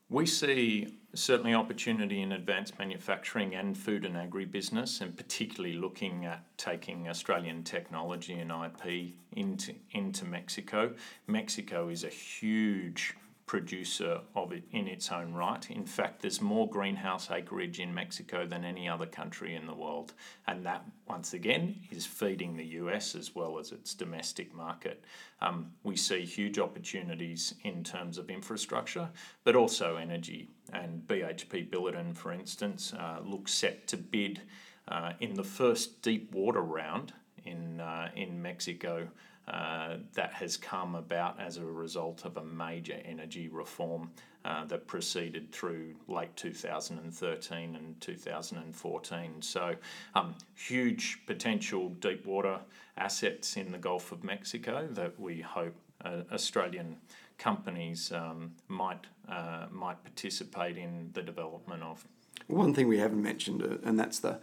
We 0.08 0.26
see 0.26 0.98
certainly 1.14 1.54
opportunity 1.54 2.20
in 2.20 2.32
advanced 2.32 2.78
manufacturing 2.78 3.54
and 3.54 3.78
food 3.78 4.04
and 4.04 4.16
agribusiness, 4.16 5.00
and 5.00 5.16
particularly 5.16 5.76
looking 5.76 6.26
at 6.26 6.44
taking 6.58 7.08
Australian 7.08 7.62
technology 7.62 8.34
and 8.34 8.50
IP 8.50 9.14
into, 9.32 9.74
into 9.92 10.26
Mexico. 10.26 10.92
Mexico 11.26 11.88
is 11.88 12.04
a 12.04 12.08
huge 12.08 13.14
producer 13.52 14.18
of 14.34 14.50
it 14.50 14.64
in 14.72 14.88
its 14.88 15.12
own 15.12 15.34
right. 15.34 15.70
In 15.70 15.84
fact, 15.84 16.22
there's 16.22 16.40
more 16.40 16.66
greenhouse 16.66 17.30
acreage 17.30 17.80
in 17.80 17.92
Mexico 17.92 18.46
than 18.46 18.64
any 18.64 18.88
other 18.88 19.04
country 19.04 19.54
in 19.54 19.66
the 19.66 19.74
world. 19.74 20.14
And 20.46 20.64
that, 20.64 20.86
once 21.06 21.34
again, 21.34 21.76
is 21.90 22.06
feeding 22.06 22.56
the 22.56 22.64
US 22.80 23.14
as 23.14 23.34
well 23.34 23.58
as 23.58 23.70
its 23.70 23.92
domestic 23.92 24.54
market. 24.54 25.04
Um, 25.42 25.72
we 25.82 25.96
see 25.96 26.24
huge 26.24 26.58
opportunities 26.58 27.52
in 27.62 27.84
terms 27.84 28.16
of 28.16 28.30
infrastructure, 28.30 29.10
but 29.44 29.54
also 29.54 29.96
energy. 29.96 30.48
And 30.72 31.06
BHP 31.06 31.68
Billiton, 31.68 32.16
for 32.16 32.32
instance, 32.32 32.94
uh, 32.94 33.18
looks 33.22 33.52
set 33.52 33.86
to 33.88 33.98
bid 33.98 34.40
uh, 34.88 35.12
in 35.20 35.34
the 35.34 35.44
first 35.44 36.00
deep 36.00 36.32
water 36.32 36.62
round 36.62 37.12
in, 37.44 37.80
uh, 37.80 38.08
in 38.16 38.40
Mexico 38.40 39.08
uh, 39.48 39.96
that 40.14 40.32
has 40.32 40.56
come 40.56 40.94
about 40.94 41.40
as 41.40 41.56
a 41.56 41.64
result 41.64 42.24
of 42.24 42.36
a 42.36 42.44
major 42.44 42.98
energy 43.04 43.48
reform 43.48 44.10
uh, 44.44 44.64
that 44.66 44.86
proceeded 44.86 45.50
through 45.52 45.94
late 46.08 46.34
2013 46.36 47.76
and 47.76 48.00
2014. 48.00 49.42
So, 49.42 49.74
um, 50.14 50.34
huge 50.54 51.18
potential 51.26 51.90
deep 52.00 52.26
water 52.26 52.58
assets 52.96 53.56
in 53.56 53.72
the 53.72 53.78
Gulf 53.78 54.12
of 54.12 54.22
Mexico 54.24 54.86
that 54.92 55.18
we 55.18 55.40
hope 55.40 55.74
uh, 56.04 56.22
Australian 56.32 56.96
companies 57.38 58.12
um, 58.12 58.52
might 58.68 59.06
uh, 59.28 59.66
might 59.70 60.02
participate 60.04 60.76
in 60.76 61.10
the 61.14 61.22
development 61.22 61.82
of. 61.82 62.04
One 62.48 62.74
thing 62.74 62.88
we 62.88 62.98
haven't 62.98 63.22
mentioned, 63.22 63.62
uh, 63.62 63.88
and 63.88 63.98
that's 63.98 64.18
the 64.18 64.40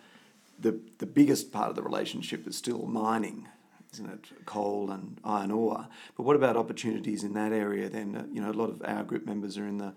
the, 0.59 0.79
the 0.97 1.05
biggest 1.05 1.53
part 1.53 1.69
of 1.69 1.75
the 1.75 1.81
relationship 1.81 2.45
is 2.45 2.57
still 2.57 2.85
mining 2.85 3.47
isn't 3.93 4.09
it, 4.09 4.45
coal 4.45 4.91
and 4.91 5.17
iron 5.23 5.51
ore. 5.51 5.87
But 6.15 6.23
what 6.23 6.35
about 6.35 6.57
opportunities 6.57 7.23
in 7.23 7.33
that 7.33 7.51
area? 7.51 7.89
Then 7.89 8.15
uh, 8.15 8.25
you 8.31 8.41
know 8.41 8.51
a 8.51 8.53
lot 8.53 8.69
of 8.69 8.81
our 8.85 9.03
group 9.03 9.25
members 9.25 9.57
are 9.57 9.67
in 9.67 9.77
the 9.77 9.93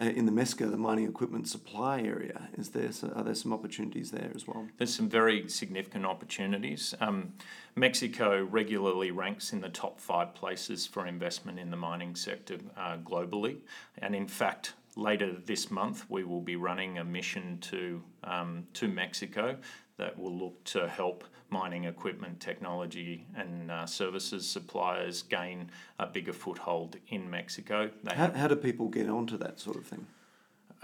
uh, 0.00 0.06
in 0.06 0.26
the 0.26 0.32
MESCA, 0.32 0.68
the 0.70 0.76
mining 0.76 1.08
equipment 1.08 1.48
supply 1.48 2.00
area. 2.00 2.48
Is 2.54 2.70
there 2.70 2.90
are 3.14 3.22
there 3.22 3.34
some 3.34 3.52
opportunities 3.52 4.10
there 4.10 4.30
as 4.34 4.46
well? 4.46 4.66
There's 4.76 4.94
some 4.94 5.08
very 5.08 5.48
significant 5.48 6.04
opportunities. 6.04 6.94
Um, 7.00 7.34
Mexico 7.76 8.44
regularly 8.44 9.10
ranks 9.10 9.52
in 9.52 9.60
the 9.60 9.68
top 9.68 10.00
five 10.00 10.34
places 10.34 10.86
for 10.86 11.06
investment 11.06 11.58
in 11.58 11.70
the 11.70 11.76
mining 11.76 12.16
sector 12.16 12.58
uh, 12.76 12.96
globally, 12.98 13.58
and 13.98 14.14
in 14.14 14.28
fact. 14.28 14.74
Later 14.96 15.32
this 15.32 15.72
month, 15.72 16.08
we 16.08 16.22
will 16.22 16.40
be 16.40 16.54
running 16.54 16.98
a 16.98 17.04
mission 17.04 17.58
to 17.62 18.00
um, 18.22 18.68
to 18.74 18.86
Mexico 18.86 19.56
that 19.96 20.18
will 20.18 20.36
look 20.36 20.64
to 20.64 20.88
help 20.88 21.24
mining 21.50 21.84
equipment, 21.84 22.40
technology, 22.40 23.26
and 23.36 23.70
uh, 23.70 23.86
services 23.86 24.48
suppliers 24.48 25.22
gain 25.22 25.70
a 25.98 26.06
bigger 26.06 26.32
foothold 26.32 26.96
in 27.08 27.30
Mexico. 27.30 27.90
How, 28.08 28.32
how 28.32 28.48
do 28.48 28.56
people 28.56 28.88
get 28.88 29.08
onto 29.08 29.36
that 29.38 29.60
sort 29.60 29.76
of 29.76 29.86
thing? 29.86 30.06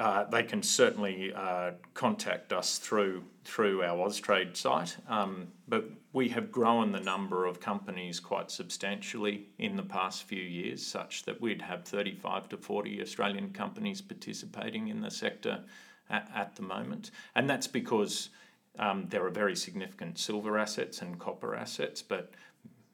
uh, 0.00 0.24
they 0.24 0.42
can 0.42 0.62
certainly 0.62 1.30
uh, 1.34 1.72
contact 1.92 2.54
us 2.54 2.78
through 2.78 3.22
through 3.44 3.82
our 3.82 4.08
Austrade 4.08 4.56
site. 4.56 4.96
Um, 5.08 5.48
but 5.68 5.90
we 6.14 6.30
have 6.30 6.50
grown 6.50 6.92
the 6.92 7.00
number 7.00 7.44
of 7.44 7.60
companies 7.60 8.18
quite 8.18 8.50
substantially 8.50 9.48
in 9.58 9.76
the 9.76 9.82
past 9.82 10.22
few 10.22 10.42
years, 10.42 10.84
such 10.86 11.24
that 11.24 11.38
we'd 11.40 11.60
have 11.60 11.84
35 11.84 12.48
to 12.50 12.56
40 12.56 13.02
Australian 13.02 13.50
companies 13.50 14.00
participating 14.00 14.88
in 14.88 15.02
the 15.02 15.10
sector 15.10 15.60
at, 16.08 16.30
at 16.34 16.56
the 16.56 16.62
moment. 16.62 17.10
And 17.34 17.48
that's 17.48 17.66
because 17.66 18.30
um, 18.78 19.06
there 19.08 19.24
are 19.24 19.30
very 19.30 19.56
significant 19.56 20.18
silver 20.18 20.58
assets 20.58 21.02
and 21.02 21.18
copper 21.18 21.54
assets, 21.54 22.02
but 22.02 22.32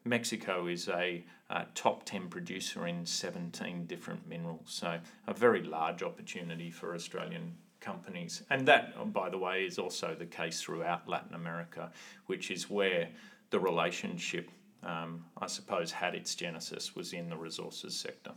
Mexico 0.03 0.67
is 0.67 0.87
a 0.89 1.23
uh, 1.49 1.65
top 1.75 2.03
10 2.05 2.27
producer 2.29 2.87
in 2.87 3.05
17 3.05 3.85
different 3.85 4.27
minerals. 4.27 4.65
So, 4.65 4.99
a 5.27 5.33
very 5.33 5.63
large 5.63 6.03
opportunity 6.03 6.71
for 6.71 6.95
Australian 6.95 7.55
companies. 7.79 8.43
And 8.49 8.67
that, 8.67 9.13
by 9.13 9.29
the 9.29 9.37
way, 9.37 9.65
is 9.65 9.77
also 9.77 10.15
the 10.17 10.25
case 10.25 10.61
throughout 10.61 11.07
Latin 11.07 11.35
America, 11.35 11.91
which 12.25 12.51
is 12.51 12.69
where 12.69 13.09
the 13.49 13.59
relationship, 13.59 14.49
um, 14.83 15.25
I 15.37 15.47
suppose, 15.47 15.91
had 15.91 16.15
its 16.15 16.35
genesis, 16.35 16.95
was 16.95 17.13
in 17.13 17.29
the 17.29 17.37
resources 17.37 17.95
sector. 17.95 18.31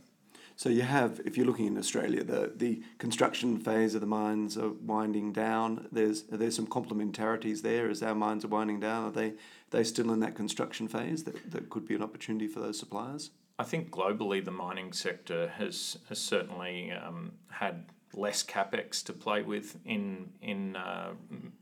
So 0.61 0.69
you 0.69 0.83
have, 0.83 1.19
if 1.25 1.37
you're 1.37 1.47
looking 1.47 1.65
in 1.65 1.75
Australia, 1.75 2.23
the, 2.23 2.53
the 2.55 2.83
construction 2.99 3.57
phase 3.57 3.95
of 3.95 4.01
the 4.01 4.05
mines 4.05 4.59
are 4.59 4.69
winding 4.69 5.33
down. 5.33 5.87
There's 5.91 6.21
there's 6.29 6.55
some 6.55 6.67
complementarities 6.67 7.63
there 7.63 7.89
as 7.89 8.03
our 8.03 8.13
mines 8.13 8.45
are 8.45 8.47
winding 8.47 8.79
down. 8.79 9.05
Are 9.05 9.11
they 9.11 9.33
they 9.71 9.83
still 9.83 10.11
in 10.13 10.19
that 10.19 10.35
construction 10.35 10.87
phase 10.87 11.23
that, 11.23 11.51
that 11.51 11.71
could 11.71 11.87
be 11.87 11.95
an 11.95 12.03
opportunity 12.03 12.45
for 12.45 12.59
those 12.59 12.77
suppliers? 12.77 13.31
I 13.57 13.63
think 13.63 13.89
globally 13.89 14.45
the 14.45 14.51
mining 14.51 14.93
sector 14.93 15.47
has, 15.57 15.97
has 16.09 16.19
certainly 16.19 16.91
um, 16.91 17.31
had 17.49 17.85
less 18.13 18.43
capex 18.43 19.03
to 19.05 19.13
play 19.13 19.41
with 19.41 19.79
in 19.83 20.29
in 20.43 20.75
uh, 20.75 21.13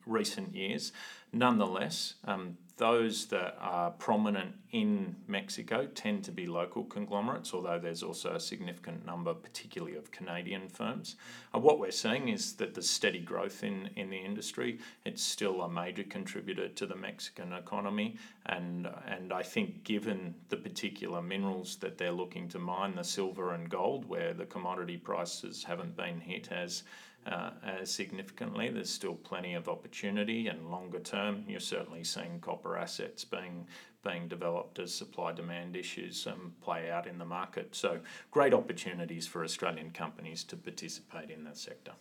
recent 0.06 0.54
years. 0.54 0.92
Nonetheless, 1.32 2.16
um, 2.26 2.58
those 2.80 3.26
that 3.26 3.58
are 3.60 3.92
prominent 3.92 4.56
in 4.72 5.16
Mexico 5.28 5.86
tend 5.86 6.24
to 6.24 6.32
be 6.32 6.48
local 6.48 6.86
conglomerates, 6.86 7.54
although 7.54 7.78
there's 7.78 8.02
also 8.02 8.36
a 8.36 8.40
significant 8.40 9.06
number, 9.06 9.34
particularly 9.34 9.98
of 9.98 10.12
Canadian 10.12 10.70
firms. 10.70 11.18
Uh, 11.54 11.60
what 11.60 11.78
we're 11.78 11.92
seeing 11.92 12.30
is 12.30 12.54
that 12.54 12.74
the 12.74 12.82
steady 12.82 13.20
growth 13.20 13.64
in, 13.64 13.90
in 13.98 14.10
the 14.10 14.18
industry. 14.18 14.80
It's 15.04 15.22
still 15.22 15.62
a 15.62 15.70
major 15.70 16.04
contributor 16.04 16.70
to 16.70 16.86
the 16.86 16.96
Mexican 16.96 17.52
economy, 17.52 18.16
and 18.46 18.88
and 19.08 19.34
I 19.34 19.44
think 19.44 19.84
given 19.84 20.34
the 20.48 20.58
particular 20.58 21.22
minerals 21.22 21.76
that 21.82 21.98
they're 21.98 22.12
looking 22.12 22.48
to 22.50 22.60
mine, 22.60 22.96
the 22.96 23.04
silver 23.04 23.54
and 23.54 23.70
gold, 23.70 24.06
where 24.06 24.34
the 24.34 24.46
commodity 24.46 24.98
prices 24.98 25.66
haven't 25.66 25.98
been 25.98 26.22
hit 26.22 26.50
as 26.52 26.84
uh, 27.26 27.52
as 27.64 27.92
significantly. 27.92 28.70
There's 28.70 28.90
still 28.90 29.16
plenty 29.16 29.54
of 29.54 29.70
opportunity, 29.70 30.48
and 30.48 30.72
longer 30.72 31.00
term, 31.00 31.44
you're 31.48 31.60
certainly 31.60 32.04
seeing 32.04 32.40
copper 32.40 32.78
assets 32.78 33.26
being 33.26 33.68
being 34.02 34.30
developed 34.30 34.80
as 34.80 34.94
supply 34.94 35.34
demand 35.34 35.76
issues 35.76 36.26
um, 36.26 36.54
play 36.62 36.90
out 36.90 37.06
in 37.06 37.18
the 37.18 37.26
market. 37.26 37.76
So, 37.76 38.00
great 38.32 38.54
opportunities 38.54 39.28
for 39.28 39.44
Australian 39.44 39.92
companies 39.92 40.44
to 40.46 40.56
participate 40.56 41.30
in 41.30 41.44
that 41.44 41.58
sector. 41.58 41.92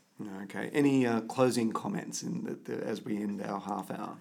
Okay. 0.45 0.71
Any 0.73 1.07
uh, 1.07 1.23
closing 1.23 1.73
comments 1.73 2.23
in 2.23 2.45
the, 2.45 2.55
the, 2.55 2.85
as 2.85 3.05
we 3.05 3.17
end 3.17 3.43
our 3.43 3.61
half 3.61 3.91
hour? 3.91 4.17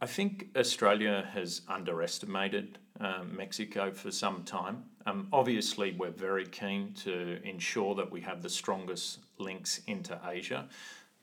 I 0.00 0.06
think 0.06 0.48
Australia 0.56 1.28
has 1.34 1.62
underestimated 1.68 2.78
um, 3.00 3.36
Mexico 3.36 3.90
for 3.90 4.10
some 4.10 4.44
time. 4.44 4.84
Um, 5.06 5.28
obviously, 5.32 5.92
we're 5.92 6.10
very 6.10 6.46
keen 6.46 6.92
to 7.04 7.38
ensure 7.44 7.94
that 7.96 8.10
we 8.10 8.20
have 8.22 8.42
the 8.42 8.48
strongest 8.48 9.18
links 9.40 9.80
into 9.86 10.18
Asia, 10.26 10.68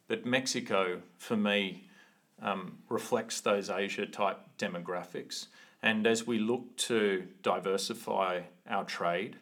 but 0.08 0.26
Mexico, 0.26 1.02
for 1.18 1.38
me, 1.38 1.88
um, 2.42 2.78
reflects 2.90 3.42
those 3.42 3.70
Asia 3.70 4.06
type 4.06 4.40
demographics. 4.58 5.48
And 5.82 6.06
as 6.08 6.26
we 6.26 6.40
look 6.40 6.76
to 6.78 7.28
diversify 7.44 8.42
our 8.70 8.84
trade 8.84 9.38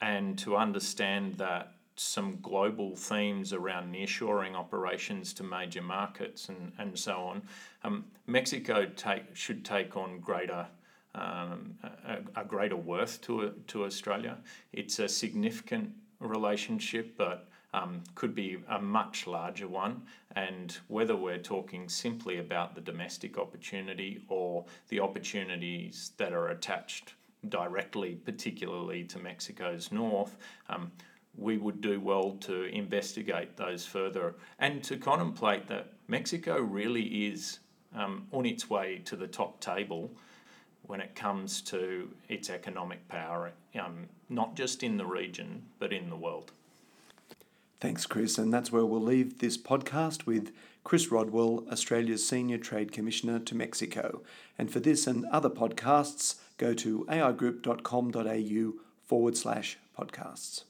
and 0.00 0.38
to 0.38 0.56
understand 0.56 1.34
that 1.34 1.72
some 2.00 2.38
global 2.40 2.96
themes 2.96 3.52
around 3.52 3.94
nearshoring 3.94 4.54
operations 4.54 5.34
to 5.34 5.42
major 5.42 5.82
markets 5.82 6.48
and, 6.48 6.72
and 6.78 6.98
so 6.98 7.16
on. 7.16 7.42
Um, 7.84 8.06
Mexico 8.26 8.86
take, 8.86 9.36
should 9.36 9.66
take 9.66 9.98
on 9.98 10.18
greater 10.20 10.66
um, 11.14 11.74
a, 12.06 12.40
a, 12.40 12.44
greater 12.44 12.76
worth 12.76 13.20
to 13.22 13.52
to 13.66 13.84
Australia. 13.84 14.38
It's 14.72 14.98
a 15.00 15.08
significant 15.08 15.92
relationship, 16.20 17.16
but 17.18 17.48
um, 17.72 18.02
could 18.14 18.34
be 18.34 18.58
a 18.68 18.80
much 18.80 19.26
larger 19.26 19.68
one. 19.68 20.02
And 20.36 20.76
whether 20.88 21.16
we're 21.16 21.38
talking 21.38 21.88
simply 21.88 22.38
about 22.38 22.74
the 22.74 22.80
domestic 22.80 23.38
opportunity 23.38 24.22
or 24.28 24.64
the 24.88 25.00
opportunities 25.00 26.12
that 26.16 26.32
are 26.32 26.48
attached 26.48 27.14
directly, 27.48 28.16
particularly 28.16 29.04
to 29.04 29.18
Mexico's 29.18 29.92
north, 29.92 30.36
um, 30.68 30.90
we 31.36 31.58
would 31.58 31.80
do 31.80 32.00
well 32.00 32.32
to 32.40 32.64
investigate 32.64 33.56
those 33.56 33.86
further 33.86 34.34
and 34.58 34.82
to 34.84 34.96
contemplate 34.96 35.68
that 35.68 35.92
Mexico 36.08 36.58
really 36.58 37.26
is 37.28 37.60
um, 37.94 38.26
on 38.32 38.44
its 38.44 38.68
way 38.68 39.00
to 39.04 39.16
the 39.16 39.26
top 39.26 39.60
table 39.60 40.10
when 40.82 41.00
it 41.00 41.14
comes 41.14 41.60
to 41.62 42.10
its 42.28 42.50
economic 42.50 43.06
power, 43.08 43.52
um, 43.80 44.08
not 44.28 44.56
just 44.56 44.82
in 44.82 44.96
the 44.96 45.06
region, 45.06 45.62
but 45.78 45.92
in 45.92 46.10
the 46.10 46.16
world. 46.16 46.52
Thanks, 47.80 48.04
Chris. 48.06 48.36
And 48.36 48.52
that's 48.52 48.70
where 48.70 48.84
we'll 48.84 49.00
leave 49.00 49.38
this 49.38 49.56
podcast 49.56 50.26
with 50.26 50.52
Chris 50.84 51.10
Rodwell, 51.10 51.66
Australia's 51.72 52.26
Senior 52.26 52.58
Trade 52.58 52.92
Commissioner 52.92 53.38
to 53.40 53.54
Mexico. 53.54 54.22
And 54.58 54.70
for 54.70 54.80
this 54.80 55.06
and 55.06 55.24
other 55.26 55.50
podcasts, 55.50 56.36
go 56.58 56.74
to 56.74 57.06
aigroup.com.au 57.08 58.72
forward 59.06 59.36
slash 59.36 59.78
podcasts. 59.98 60.64